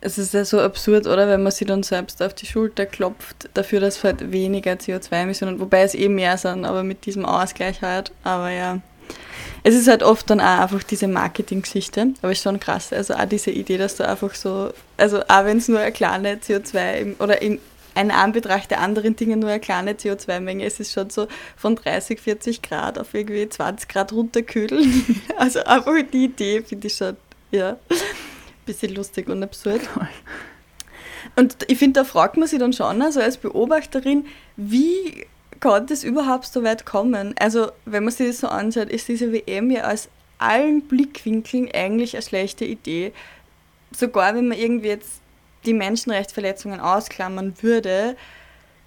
Es 0.00 0.16
ist 0.16 0.32
ja 0.32 0.44
so 0.44 0.60
absurd, 0.60 1.08
oder? 1.08 1.26
Wenn 1.26 1.42
man 1.42 1.50
sich 1.50 1.66
dann 1.66 1.82
selbst 1.82 2.22
auf 2.22 2.34
die 2.34 2.46
Schulter 2.46 2.86
klopft, 2.86 3.50
dafür, 3.54 3.80
dass 3.80 4.02
halt 4.04 4.30
weniger 4.30 4.72
CO2-Emissionen, 4.74 5.58
wobei 5.58 5.82
es 5.82 5.94
eh 5.94 6.08
mehr 6.08 6.38
sind, 6.38 6.64
aber 6.64 6.84
mit 6.84 7.04
diesem 7.04 7.26
Ausgleich 7.26 7.82
halt. 7.82 8.12
Aber 8.22 8.50
ja, 8.50 8.80
es 9.62 9.74
ist 9.74 9.88
halt 9.88 10.02
oft 10.02 10.28
dann 10.30 10.40
auch 10.40 10.60
einfach 10.60 10.82
diese 10.82 11.08
Marketing-Geschichte, 11.08 12.14
aber 12.22 12.32
ist 12.32 12.42
schon 12.42 12.60
krass. 12.60 12.92
Also 12.92 13.14
auch 13.14 13.26
diese 13.26 13.50
Idee, 13.50 13.78
dass 13.78 13.96
du 13.96 14.08
einfach 14.08 14.34
so, 14.34 14.72
also 14.96 15.20
auch 15.28 15.44
wenn 15.44 15.58
es 15.58 15.68
nur 15.68 15.80
eine 15.80 15.92
kleine 15.92 16.36
CO2 16.36 16.94
im, 16.94 17.16
oder 17.18 17.42
in 17.42 17.58
ein 17.94 18.10
Anbetracht 18.10 18.70
der 18.70 18.80
anderen 18.80 19.16
Dinge 19.16 19.36
nur 19.36 19.50
eine 19.50 19.60
kleine 19.60 19.92
CO2-Menge, 19.92 20.64
ist, 20.64 20.80
ist 20.80 20.92
schon 20.92 21.10
so 21.10 21.26
von 21.56 21.76
30, 21.76 22.20
40 22.20 22.62
Grad 22.62 22.98
auf 22.98 23.12
irgendwie 23.14 23.48
20 23.48 23.88
Grad 23.88 24.12
runterkühlen. 24.12 25.22
Also 25.36 25.60
einfach 25.60 25.94
die 26.12 26.24
Idee 26.24 26.62
finde 26.62 26.86
ich 26.86 26.94
schon, 26.94 27.16
ja, 27.50 27.70
ein 27.70 27.96
bisschen 28.66 28.94
lustig 28.94 29.28
und 29.28 29.42
absurd. 29.42 29.80
Und 31.36 31.56
ich 31.68 31.78
finde, 31.78 32.00
da 32.00 32.04
fragt 32.04 32.36
man 32.36 32.46
sich 32.46 32.58
dann 32.58 32.72
schon, 32.72 33.00
also 33.02 33.20
als 33.20 33.38
Beobachterin, 33.38 34.26
wie 34.56 35.26
konnte 35.60 35.94
es 35.94 36.04
überhaupt 36.04 36.46
so 36.46 36.62
weit 36.64 36.86
kommen? 36.86 37.34
Also, 37.38 37.70
wenn 37.84 38.04
man 38.04 38.12
sich 38.12 38.28
das 38.28 38.38
so 38.38 38.48
anschaut, 38.48 38.88
ist 38.88 39.08
diese 39.08 39.32
WM 39.32 39.70
ja 39.70 39.90
aus 39.90 40.08
allen 40.38 40.82
Blickwinkeln 40.82 41.70
eigentlich 41.72 42.14
eine 42.14 42.22
schlechte 42.22 42.64
Idee. 42.64 43.12
Sogar 43.94 44.34
wenn 44.34 44.48
man 44.48 44.58
irgendwie 44.58 44.88
jetzt 44.88 45.20
die 45.66 45.74
Menschenrechtsverletzungen 45.74 46.80
ausklammern 46.80 47.54
würde, 47.60 48.16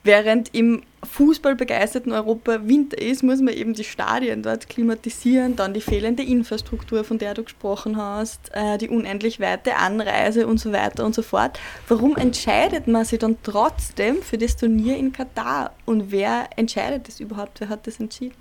Während 0.05 0.53
im 0.53 0.83
fußballbegeisterten 1.03 2.11
Europa 2.11 2.67
Winter 2.67 3.01
ist, 3.01 3.23
muss 3.23 3.39
man 3.39 3.53
eben 3.53 3.73
die 3.73 3.85
Stadien 3.85 4.43
dort 4.43 4.67
klimatisieren, 4.67 5.55
dann 5.55 5.73
die 5.73 5.79
fehlende 5.79 6.23
Infrastruktur, 6.23 7.05
von 7.05 7.19
der 7.19 7.33
du 7.33 7.43
gesprochen 7.43 7.95
hast, 7.95 8.51
äh, 8.53 8.77
die 8.77 8.89
unendlich 8.89 9.39
weite 9.39 9.77
Anreise 9.77 10.45
und 10.45 10.59
so 10.59 10.73
weiter 10.73 11.05
und 11.05 11.15
so 11.15 11.21
fort. 11.21 11.57
Warum 11.87 12.17
entscheidet 12.17 12.87
man 12.87 13.05
sich 13.05 13.19
dann 13.19 13.37
trotzdem 13.43 14.21
für 14.21 14.37
das 14.37 14.57
Turnier 14.57 14.97
in 14.97 15.13
Katar? 15.13 15.71
Und 15.85 16.11
wer 16.11 16.49
entscheidet 16.57 17.07
das 17.07 17.21
überhaupt? 17.21 17.61
Wer 17.61 17.69
hat 17.69 17.87
das 17.87 18.01
entschieden? 18.01 18.35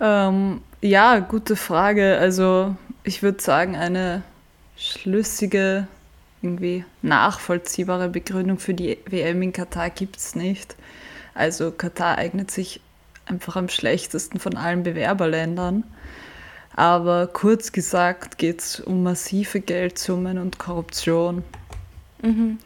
Ähm, 0.00 0.62
ja, 0.80 1.18
gute 1.18 1.56
Frage. 1.56 2.16
Also 2.16 2.74
ich 3.04 3.22
würde 3.22 3.42
sagen, 3.42 3.76
eine 3.76 4.22
schlüssige 4.76 5.88
irgendwie 6.42 6.84
nachvollziehbare 7.02 8.08
Begründung 8.08 8.58
für 8.58 8.74
die 8.74 8.98
WM 9.06 9.42
in 9.42 9.52
Katar 9.52 9.90
gibt 9.90 10.16
es 10.16 10.34
nicht. 10.34 10.76
Also 11.34 11.70
Katar 11.70 12.18
eignet 12.18 12.50
sich 12.50 12.80
einfach 13.26 13.56
am 13.56 13.68
schlechtesten 13.68 14.38
von 14.40 14.56
allen 14.56 14.82
Bewerberländern. 14.82 15.84
Aber 16.74 17.26
kurz 17.26 17.72
gesagt 17.72 18.38
geht 18.38 18.60
es 18.60 18.80
um 18.80 19.02
massive 19.02 19.60
Geldsummen 19.60 20.38
und 20.38 20.58
Korruption. 20.58 21.44
Mhm. 22.22 22.58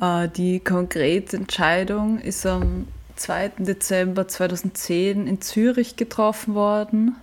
Äh, 0.00 0.28
die 0.28 0.60
konkrete 0.60 1.36
Entscheidung 1.36 2.18
ist 2.18 2.44
am 2.44 2.88
2. 3.16 3.52
Dezember 3.58 4.28
2010 4.28 5.26
in 5.26 5.40
Zürich 5.40 5.96
getroffen 5.96 6.54
worden 6.54 7.16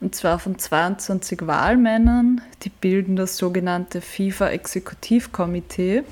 und 0.00 0.14
zwar 0.14 0.38
von 0.38 0.58
22 0.58 1.46
Wahlmännern, 1.46 2.40
die 2.62 2.70
bilden 2.70 3.16
das 3.16 3.36
sogenannte 3.36 4.00
FIFA-Exekutivkomitee. 4.00 6.04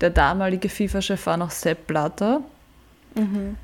Der 0.00 0.10
damalige 0.10 0.68
FIFA-Chef 0.68 1.26
war 1.26 1.36
noch 1.36 1.50
Sepp 1.50 1.86
Blatter. 1.86 2.40
Mhm. 3.14 3.56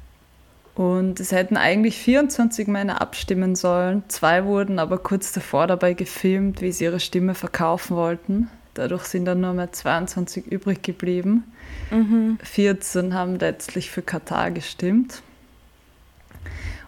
Und 0.74 1.20
es 1.20 1.33
hätten 1.33 1.57
eigentlich 1.57 1.98
24 1.98 2.68
Männer 2.68 3.00
abstimmen 3.00 3.57
sollen. 3.57 4.05
Zwei 4.09 4.44
wurden 4.44 4.79
aber 4.79 4.98
kurz 4.98 5.33
davor 5.33 5.66
dabei 5.66 5.94
gefilmt, 5.94 6.61
wie 6.61 6.72
sie 6.72 6.85
ihre 6.85 7.00
Stimme 7.00 7.35
verkaufen 7.35 7.96
wollten. 7.96 8.48
Dadurch 8.74 9.05
sind 9.05 9.24
dann 9.24 9.40
nur 9.40 9.53
mehr 9.53 9.72
22 9.72 10.46
übrig 10.46 10.83
geblieben. 10.83 11.44
Mhm. 11.90 12.38
14 12.42 13.14
haben 13.14 13.38
letztlich 13.38 13.90
für 13.90 14.03
Katar 14.03 14.53
gestimmt. 14.53 15.22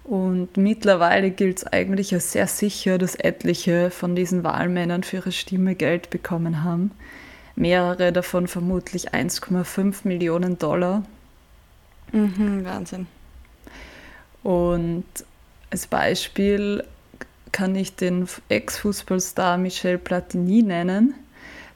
Und 0.05 0.57
mittlerweile 0.57 1.31
gilt 1.31 1.59
es 1.59 1.67
eigentlich 1.67 2.13
als 2.13 2.33
sehr 2.33 2.49
sicher, 2.49 2.99
dass 2.99 3.15
etliche 3.15 3.91
von 3.91 4.17
diesen 4.17 4.43
Wahlmännern 4.43 5.05
für 5.05 5.19
ihre 5.19 5.33
Stimme 5.33 5.75
Geld 5.75 6.11
bekommen 6.11 6.65
haben. 6.65 6.91
Mehrere 7.55 8.13
davon 8.13 8.49
vermutlich 8.49 9.13
1,5 9.15 10.07
Millionen 10.07 10.59
Dollar. 10.59 11.05
Mhm, 12.11 12.65
Wahnsinn. 12.65 13.07
Und 14.43 15.05
als 15.71 15.87
Beispiel 15.87 16.85
kann 17.53 17.77
ich 17.77 17.95
den 17.95 18.27
Ex-Fußballstar 18.49 19.59
Michel 19.59 19.99
Platini 19.99 20.63
nennen. 20.63 21.15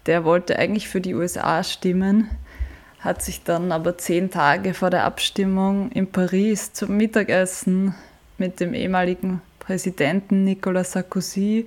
Der 0.07 0.25
wollte 0.25 0.59
eigentlich 0.59 0.89
für 0.89 1.01
die 1.01 1.15
USA 1.15 1.63
stimmen, 1.63 2.31
hat 3.01 3.23
sich 3.23 3.45
dann 3.45 3.73
aber 3.73 3.99
zehn 3.99 4.31
Tage 4.31 4.75
vor 4.75 4.91
der 4.91 5.05
Abstimmung 5.05 5.93
in 5.93 6.11
Paris 6.11 6.73
zum 6.73 6.97
Mittagessen 6.97 7.95
mit 8.39 8.61
dem 8.61 8.75
ehemaligen 8.75 9.41
Präsidenten 9.59 10.45
Nicolas 10.45 10.93
Sarkozy 10.93 11.67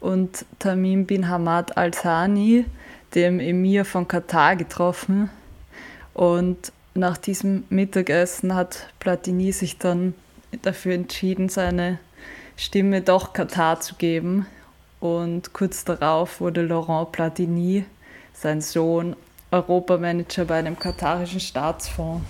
und 0.00 0.44
Tamim 0.58 1.06
bin 1.06 1.28
Hamad 1.28 1.76
al-Thani, 1.76 2.64
dem 3.14 3.40
Emir 3.40 3.84
von 3.84 4.06
Katar, 4.06 4.56
getroffen. 4.56 5.30
Und 6.14 6.72
nach 6.94 7.16
diesem 7.16 7.64
Mittagessen 7.70 8.54
hat 8.54 8.88
Platini 8.98 9.52
sich 9.52 9.78
dann 9.78 10.14
dafür 10.62 10.94
entschieden, 10.94 11.48
seine 11.48 11.98
Stimme 12.56 13.02
doch 13.02 13.32
Katar 13.32 13.80
zu 13.80 13.94
geben. 13.94 14.46
Und 15.00 15.52
kurz 15.52 15.84
darauf 15.84 16.40
wurde 16.40 16.62
Laurent 16.62 17.12
Platini, 17.12 17.84
sein 18.32 18.60
Sohn, 18.60 19.14
Europamanager 19.50 20.44
bei 20.44 20.56
einem 20.56 20.78
katarischen 20.78 21.40
Staatsfonds. 21.40 22.22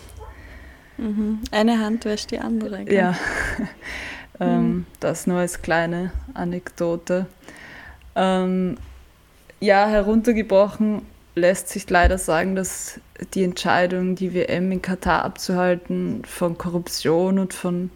Mhm. 0.98 1.40
Eine 1.50 1.78
Hand 1.78 2.04
wäscht 2.04 2.30
die 2.30 2.38
andere. 2.38 2.84
Gell? 2.84 2.94
Ja, 2.94 3.16
ähm, 4.40 4.62
mhm. 4.62 4.86
das 5.00 5.26
nur 5.26 5.38
als 5.38 5.62
kleine 5.62 6.12
Anekdote. 6.34 7.26
Ähm, 8.14 8.76
ja, 9.60 9.86
heruntergebrochen 9.88 11.02
lässt 11.34 11.68
sich 11.68 11.88
leider 11.88 12.18
sagen, 12.18 12.56
dass 12.56 13.00
die 13.34 13.44
Entscheidung, 13.44 14.16
die 14.16 14.34
WM 14.34 14.70
in 14.72 14.82
Katar 14.82 15.24
abzuhalten, 15.24 16.22
von 16.24 16.58
Korruption 16.58 17.38
und 17.38 17.54
von 17.54 17.90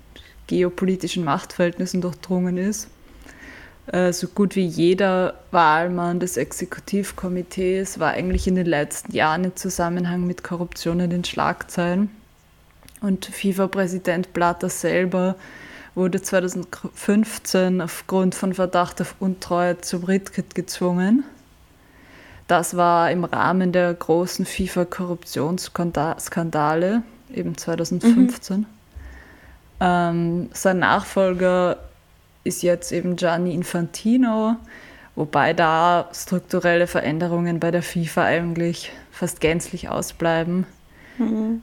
geopolitischen 0.47 1.25
Machtverhältnissen 1.25 2.01
durchdrungen 2.01 2.57
ist. 2.57 2.89
Äh, 3.87 4.13
so 4.13 4.29
gut 4.29 4.55
wie 4.55 4.67
jeder 4.67 5.35
Wahlmann 5.51 6.21
des 6.21 6.37
Exekutivkomitees 6.37 7.99
war 7.99 8.13
eigentlich 8.13 8.47
in 8.47 8.55
den 8.55 8.67
letzten 8.67 9.13
Jahren 9.13 9.45
im 9.45 9.57
Zusammenhang 9.57 10.27
mit 10.27 10.45
Korruption 10.45 11.01
in 11.01 11.11
den 11.11 11.25
Schlagzeilen. 11.25 12.11
Und 13.03 13.27
FIFA-Präsident 13.27 14.33
Blatter 14.33 14.69
selber 14.69 15.35
wurde 15.95 16.23
2015 16.23 17.83
aufgrund 17.83 18.35
von 18.35 18.55
Verdacht 18.55 19.03
auf 19.03 19.17
Untreue 19.19 19.81
zum 19.81 20.05
Rücktritt 20.05 20.55
gezwungen. 20.55 21.25
Das 22.49 22.77
war 22.77 23.11
im 23.11 23.25
Rahmen 23.25 23.73
der 23.73 23.93
großen 23.93 24.47
FIFA-Korruptionsskandale, 24.47 27.03
eben 27.33 27.57
2015. 27.57 28.61
Mhm. 28.61 28.67
Ähm, 29.81 30.49
sein 30.53 30.79
Nachfolger 30.79 31.79
ist 32.45 32.63
jetzt 32.63 32.93
eben 32.93 33.17
Gianni 33.17 33.53
Infantino, 33.55 34.57
wobei 35.15 35.55
da 35.55 36.09
strukturelle 36.13 36.87
Veränderungen 36.87 37.59
bei 37.61 37.71
der 37.71 37.83
FIFA 37.83 38.25
eigentlich 38.25 38.93
fast 39.11 39.41
gänzlich 39.41 39.89
ausbleiben. 39.89 40.67
Mhm. 41.19 41.63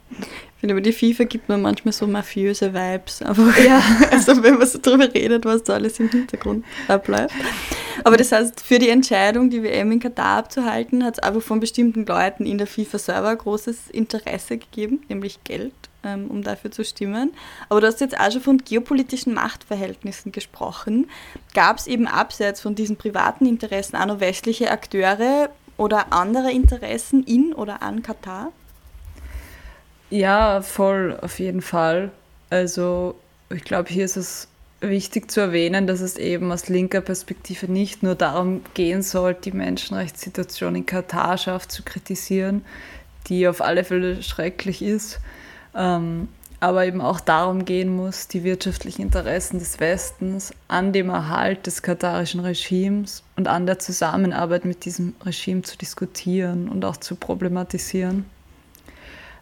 Ich 0.60 0.62
finde, 0.62 0.74
über 0.74 0.82
die 0.82 0.92
FIFA 0.92 1.24
gibt 1.24 1.48
man 1.48 1.62
manchmal 1.62 1.92
so 1.92 2.06
mafiöse 2.06 2.74
Vibes. 2.74 3.22
Einfach, 3.22 3.58
ja. 3.64 3.82
also 4.10 4.42
wenn 4.42 4.58
man 4.58 4.66
so 4.66 4.78
drüber 4.78 5.08
redet, 5.14 5.46
was 5.46 5.62
da 5.62 5.72
alles 5.72 5.98
im 5.98 6.10
Hintergrund 6.10 6.66
abläuft. 6.86 7.34
Aber 8.04 8.18
das 8.18 8.30
heißt, 8.30 8.60
für 8.60 8.78
die 8.78 8.90
Entscheidung, 8.90 9.48
die 9.48 9.62
WM 9.62 9.90
in 9.90 10.00
Katar 10.00 10.36
abzuhalten, 10.36 11.02
hat 11.02 11.14
es 11.14 11.18
einfach 11.20 11.40
von 11.40 11.60
bestimmten 11.60 12.04
Leuten 12.04 12.44
in 12.44 12.58
der 12.58 12.66
FIFA 12.66 12.98
selber 12.98 13.34
großes 13.34 13.88
Interesse 13.88 14.58
gegeben, 14.58 15.00
nämlich 15.08 15.42
Geld, 15.44 15.72
ähm, 16.04 16.26
um 16.30 16.42
dafür 16.42 16.70
zu 16.70 16.84
stimmen. 16.84 17.32
Aber 17.70 17.80
du 17.80 17.86
hast 17.86 18.02
jetzt 18.02 18.20
auch 18.20 18.30
schon 18.30 18.42
von 18.42 18.58
geopolitischen 18.58 19.32
Machtverhältnissen 19.32 20.30
gesprochen. 20.30 21.08
Gab 21.54 21.78
es 21.78 21.86
eben 21.86 22.06
abseits 22.06 22.60
von 22.60 22.74
diesen 22.74 22.96
privaten 22.96 23.46
Interessen 23.46 23.96
auch 23.96 24.04
noch 24.04 24.20
westliche 24.20 24.70
Akteure 24.70 25.48
oder 25.78 26.12
andere 26.12 26.52
Interessen 26.52 27.24
in 27.24 27.54
oder 27.54 27.80
an 27.80 28.02
Katar? 28.02 28.52
Ja, 30.10 30.60
voll, 30.60 31.16
auf 31.22 31.38
jeden 31.38 31.62
Fall. 31.62 32.10
Also 32.50 33.14
ich 33.48 33.62
glaube, 33.62 33.88
hier 33.88 34.04
ist 34.04 34.16
es 34.16 34.48
wichtig 34.80 35.30
zu 35.30 35.40
erwähnen, 35.40 35.86
dass 35.86 36.00
es 36.00 36.16
eben 36.16 36.50
aus 36.50 36.68
linker 36.68 37.00
Perspektive 37.00 37.70
nicht 37.70 38.02
nur 38.02 38.16
darum 38.16 38.62
gehen 38.74 39.02
soll, 39.02 39.34
die 39.34 39.52
Menschenrechtssituation 39.52 40.74
in 40.74 40.86
Katar 40.86 41.38
scharf 41.38 41.68
zu 41.68 41.84
kritisieren, 41.84 42.64
die 43.28 43.46
auf 43.46 43.60
alle 43.60 43.84
Fälle 43.84 44.22
schrecklich 44.22 44.82
ist, 44.82 45.20
ähm, 45.76 46.28
aber 46.58 46.86
eben 46.86 47.00
auch 47.00 47.20
darum 47.20 47.64
gehen 47.64 47.94
muss, 47.94 48.26
die 48.26 48.42
wirtschaftlichen 48.42 49.02
Interessen 49.02 49.58
des 49.58 49.80
Westens 49.80 50.52
an 50.66 50.92
dem 50.92 51.08
Erhalt 51.10 51.66
des 51.66 51.82
katarischen 51.82 52.40
Regimes 52.40 53.22
und 53.36 53.48
an 53.48 53.66
der 53.66 53.78
Zusammenarbeit 53.78 54.64
mit 54.64 54.84
diesem 54.84 55.14
Regime 55.24 55.62
zu 55.62 55.78
diskutieren 55.78 56.68
und 56.68 56.84
auch 56.84 56.96
zu 56.96 57.14
problematisieren. 57.14 58.26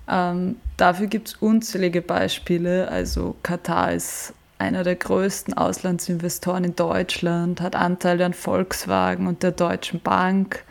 Ähm, 0.08 0.56
dafür 0.76 1.06
gibt 1.06 1.28
es 1.28 1.34
unzählige 1.34 2.02
Beispiele. 2.02 2.88
Also 2.88 3.36
Katar 3.42 3.92
ist 3.92 4.32
einer 4.58 4.82
der 4.82 4.96
größten 4.96 5.54
Auslandsinvestoren 5.54 6.64
in 6.64 6.76
Deutschland, 6.76 7.60
hat 7.60 7.76
Anteile 7.76 8.24
an 8.24 8.34
Volkswagen 8.34 9.26
und 9.26 9.42
der 9.42 9.52
Deutschen 9.52 10.00
Bank. 10.00 10.64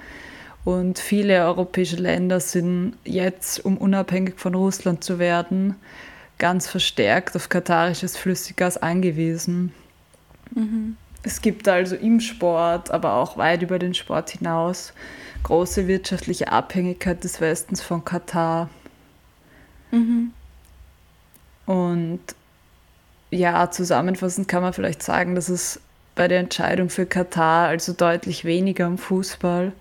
Und 0.65 1.00
viele 1.00 1.45
europäische 1.45 1.95
Länder 1.95 2.41
sind 2.41 2.97
jetzt, 3.06 3.63
um 3.63 3.78
unabhängig 3.78 4.34
von 4.38 4.54
Russland 4.54 5.04
zu 5.04 5.17
werden, 5.17 5.76
ganz 6.39 6.67
verstärkt 6.67 7.36
auf 7.36 7.47
katarisches 7.47 8.17
Flüssiggas 8.17 8.78
angewiesen. 8.78 9.71
Mhm. 10.54 10.97
Es 11.23 11.41
gibt 11.41 11.67
also 11.67 11.95
im 11.95 12.19
Sport, 12.19 12.91
aber 12.91 13.13
auch 13.13 13.38
weit 13.38 13.62
über 13.62 13.80
den 13.80 13.93
Sport 13.93 14.32
hinaus, 14.32 14.93
große 15.43 15.88
wirtschaftliche 15.88 16.52
Abhängigkeit 16.52 17.23
des 17.23 17.39
Westens 17.41 17.82
von 17.82 18.04
Katar. 18.04 18.69
Mhm. 19.91 20.32
Und 21.65 22.21
ja, 23.30 23.69
zusammenfassend 23.69 24.47
kann 24.47 24.62
man 24.62 24.73
vielleicht 24.73 25.04
sagen, 25.04 25.36
dass 25.36 25.50
es 25.50 25.82
bei 26.15 26.28
der 26.28 26.39
Entscheidung 26.39 26.89
für 26.89 27.06
Katar 27.06 27.67
also 27.67 27.93
deutlich 27.93 28.45
weniger 28.45 28.88
um 28.88 28.97
Fußball 28.97 29.73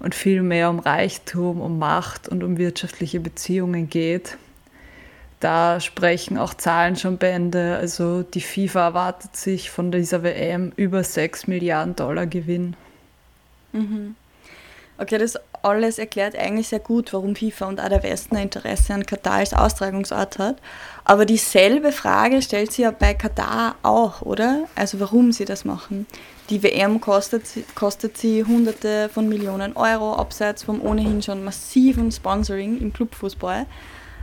und 0.00 0.14
viel 0.14 0.42
mehr 0.42 0.70
um 0.70 0.78
Reichtum, 0.78 1.60
um 1.60 1.78
Macht 1.78 2.28
und 2.28 2.42
um 2.42 2.58
wirtschaftliche 2.58 3.20
Beziehungen 3.20 3.88
geht. 3.88 4.36
Da 5.40 5.80
sprechen 5.80 6.38
auch 6.38 6.54
Zahlen 6.54 6.96
schon 6.96 7.18
Bände. 7.18 7.76
Also 7.76 8.22
die 8.22 8.40
FIFA 8.40 8.86
erwartet 8.86 9.36
sich 9.36 9.70
von 9.70 9.92
dieser 9.92 10.22
WM 10.22 10.72
über 10.76 11.04
6 11.04 11.46
Milliarden 11.46 11.94
Dollar 11.94 12.26
Gewinn. 12.26 12.74
Mhm. 13.72 14.16
Okay, 14.98 15.18
das 15.18 15.38
alles 15.62 15.98
erklärt 15.98 16.36
eigentlich 16.36 16.68
sehr 16.68 16.78
gut, 16.78 17.12
warum 17.12 17.36
FIFA 17.36 17.66
und 17.66 17.80
auch 17.80 17.88
der 17.88 18.02
Westen 18.02 18.36
Interesse 18.36 18.94
an 18.94 19.04
Katar 19.04 19.34
als 19.34 19.52
Austragungsort 19.52 20.38
hat. 20.38 20.56
Aber 21.04 21.26
dieselbe 21.26 21.92
Frage 21.92 22.40
stellt 22.40 22.72
sich 22.72 22.84
ja 22.84 22.92
bei 22.92 23.12
Katar 23.12 23.76
auch, 23.82 24.22
oder? 24.22 24.66
Also 24.74 24.98
warum 24.98 25.32
sie 25.32 25.44
das 25.44 25.66
machen. 25.66 26.06
Die 26.48 26.62
WM 26.62 27.00
kostet, 27.00 27.42
kostet 27.74 28.16
sie 28.16 28.44
Hunderte 28.44 29.10
von 29.12 29.28
Millionen 29.28 29.76
Euro, 29.76 30.14
abseits 30.14 30.62
vom 30.62 30.80
ohnehin 30.80 31.20
schon 31.20 31.44
massiven 31.44 32.10
Sponsoring 32.10 32.80
im 32.80 32.92
Clubfußball. 32.92 33.66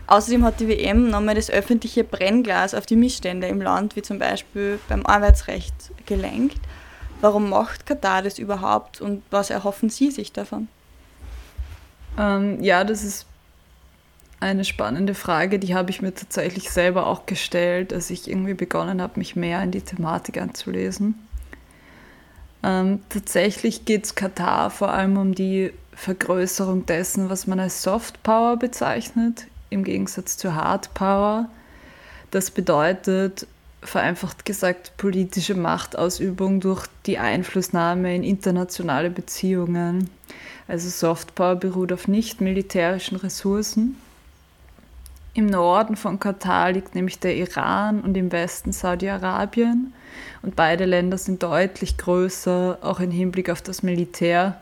Außerdem 0.07 0.43
hat 0.43 0.59
die 0.59 0.67
WM 0.67 1.09
nochmal 1.09 1.35
das 1.35 1.49
öffentliche 1.49 2.03
Brennglas 2.03 2.73
auf 2.73 2.85
die 2.85 2.95
Missstände 2.95 3.47
im 3.47 3.61
Land, 3.61 3.95
wie 3.95 4.01
zum 4.01 4.19
Beispiel 4.19 4.79
beim 4.89 5.05
Arbeitsrecht, 5.05 5.73
gelenkt. 6.05 6.59
Warum 7.23 7.51
macht 7.51 7.85
Katar 7.85 8.21
das 8.21 8.37
überhaupt 8.37 8.99
und 8.99 9.23
was 9.31 9.49
erhoffen 9.49 9.89
Sie 9.89 10.11
sich 10.11 10.33
davon? 10.33 10.67
Ähm, 12.19 12.61
ja, 12.61 12.83
das 12.83 13.01
ist 13.05 13.27
eine 14.41 14.65
spannende 14.65 15.15
Frage, 15.15 15.57
die 15.57 15.73
habe 15.73 15.89
ich 15.89 16.01
mir 16.01 16.13
tatsächlich 16.13 16.69
selber 16.69 17.07
auch 17.07 17.25
gestellt, 17.25 17.93
als 17.93 18.09
ich 18.09 18.29
irgendwie 18.29 18.55
begonnen 18.55 19.01
habe, 19.01 19.19
mich 19.19 19.37
mehr 19.37 19.63
in 19.63 19.71
die 19.71 19.79
Thematik 19.79 20.37
anzulesen. 20.37 21.15
Ähm, 22.61 22.99
tatsächlich 23.07 23.85
geht 23.85 24.03
es 24.03 24.15
Katar 24.15 24.69
vor 24.69 24.91
allem 24.91 25.15
um 25.15 25.33
die 25.33 25.71
Vergrößerung 25.93 26.85
dessen, 26.85 27.29
was 27.29 27.47
man 27.47 27.61
als 27.61 27.83
Soft 27.83 28.21
Power 28.23 28.57
bezeichnet, 28.57 29.47
im 29.69 29.85
Gegensatz 29.85 30.35
zu 30.35 30.55
Hard 30.55 30.93
Power. 30.93 31.47
Das 32.31 32.51
bedeutet, 32.51 33.47
vereinfacht 33.83 34.45
gesagt, 34.45 34.93
politische 34.97 35.55
Machtausübung 35.55 36.59
durch 36.59 36.85
die 37.05 37.17
Einflussnahme 37.17 38.15
in 38.15 38.23
internationale 38.23 39.09
Beziehungen. 39.09 40.09
Also 40.67 40.89
Softpower 40.89 41.55
beruht 41.55 41.91
auf 41.91 42.07
nicht 42.07 42.41
militärischen 42.41 43.17
Ressourcen. 43.17 43.97
Im 45.33 45.47
Norden 45.47 45.95
von 45.95 46.19
Katar 46.19 46.71
liegt 46.71 46.95
nämlich 46.95 47.19
der 47.19 47.35
Iran 47.35 48.01
und 48.01 48.15
im 48.15 48.31
Westen 48.31 48.71
Saudi-Arabien. 48.71 49.93
Und 50.43 50.55
beide 50.55 50.85
Länder 50.85 51.17
sind 51.17 51.41
deutlich 51.41 51.97
größer, 51.97 52.77
auch 52.81 52.99
im 52.99 53.09
Hinblick 53.09 53.49
auf 53.49 53.61
das 53.61 53.81
Militär. 53.81 54.61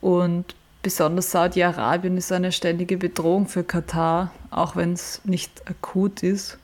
Und 0.00 0.56
besonders 0.82 1.30
Saudi-Arabien 1.30 2.16
ist 2.16 2.32
eine 2.32 2.50
ständige 2.50 2.96
Bedrohung 2.96 3.46
für 3.46 3.62
Katar, 3.62 4.32
auch 4.50 4.74
wenn 4.74 4.92
es 4.92 5.20
nicht 5.24 5.68
akut 5.70 6.24
ist. 6.24 6.58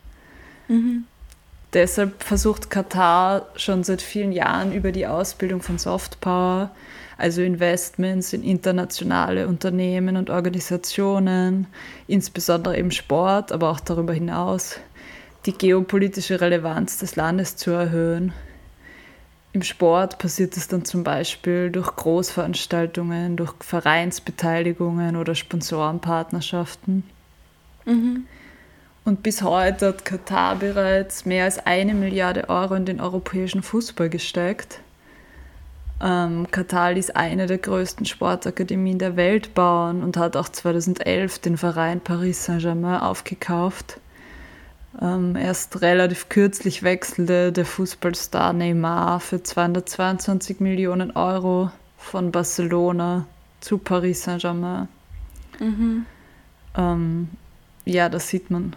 Mhm. 0.66 1.04
Deshalb 1.74 2.22
versucht 2.22 2.70
Katar 2.70 3.46
schon 3.56 3.84
seit 3.84 4.00
vielen 4.00 4.32
Jahren 4.32 4.72
über 4.72 4.90
die 4.90 5.06
Ausbildung 5.06 5.60
von 5.60 5.78
Softpower, 5.78 6.70
also 7.18 7.42
Investments 7.42 8.32
in 8.32 8.42
internationale 8.42 9.46
Unternehmen 9.48 10.16
und 10.16 10.30
Organisationen, 10.30 11.66
insbesondere 12.06 12.76
im 12.76 12.90
Sport, 12.90 13.52
aber 13.52 13.70
auch 13.70 13.80
darüber 13.80 14.14
hinaus, 14.14 14.80
die 15.44 15.52
geopolitische 15.52 16.40
Relevanz 16.40 16.98
des 16.98 17.16
Landes 17.16 17.56
zu 17.56 17.72
erhöhen. 17.72 18.32
Im 19.52 19.62
Sport 19.62 20.18
passiert 20.18 20.56
es 20.56 20.68
dann 20.68 20.84
zum 20.84 21.04
Beispiel 21.04 21.70
durch 21.70 21.94
Großveranstaltungen, 21.96 23.36
durch 23.36 23.52
Vereinsbeteiligungen 23.60 25.16
oder 25.16 25.34
Sponsorenpartnerschaften. 25.34 27.02
Mhm. 27.84 28.26
Und 29.08 29.22
bis 29.22 29.40
heute 29.40 29.88
hat 29.88 30.04
Katar 30.04 30.56
bereits 30.56 31.24
mehr 31.24 31.44
als 31.44 31.64
eine 31.66 31.94
Milliarde 31.94 32.50
Euro 32.50 32.74
in 32.74 32.84
den 32.84 33.00
europäischen 33.00 33.62
Fußball 33.62 34.10
gesteckt. 34.10 34.80
Ähm, 36.02 36.46
Katar 36.50 36.92
ist 36.92 37.16
eine 37.16 37.46
der 37.46 37.56
größten 37.56 38.04
Sportakademien 38.04 38.98
der 38.98 39.16
Welt 39.16 39.54
bauen 39.54 40.02
und 40.02 40.18
hat 40.18 40.36
auch 40.36 40.50
2011 40.50 41.38
den 41.38 41.56
Verein 41.56 42.02
Paris 42.02 42.44
Saint-Germain 42.44 43.00
aufgekauft. 43.00 43.98
Ähm, 45.00 45.36
erst 45.36 45.80
relativ 45.80 46.28
kürzlich 46.28 46.82
wechselte 46.82 47.50
der 47.50 47.64
Fußballstar 47.64 48.52
Neymar 48.52 49.20
für 49.20 49.42
222 49.42 50.60
Millionen 50.60 51.12
Euro 51.12 51.70
von 51.96 52.30
Barcelona 52.30 53.24
zu 53.60 53.78
Paris 53.78 54.24
Saint-Germain. 54.24 54.86
Mhm. 55.60 56.04
Ähm, 56.76 57.30
ja, 57.86 58.10
das 58.10 58.28
sieht 58.28 58.50
man 58.50 58.76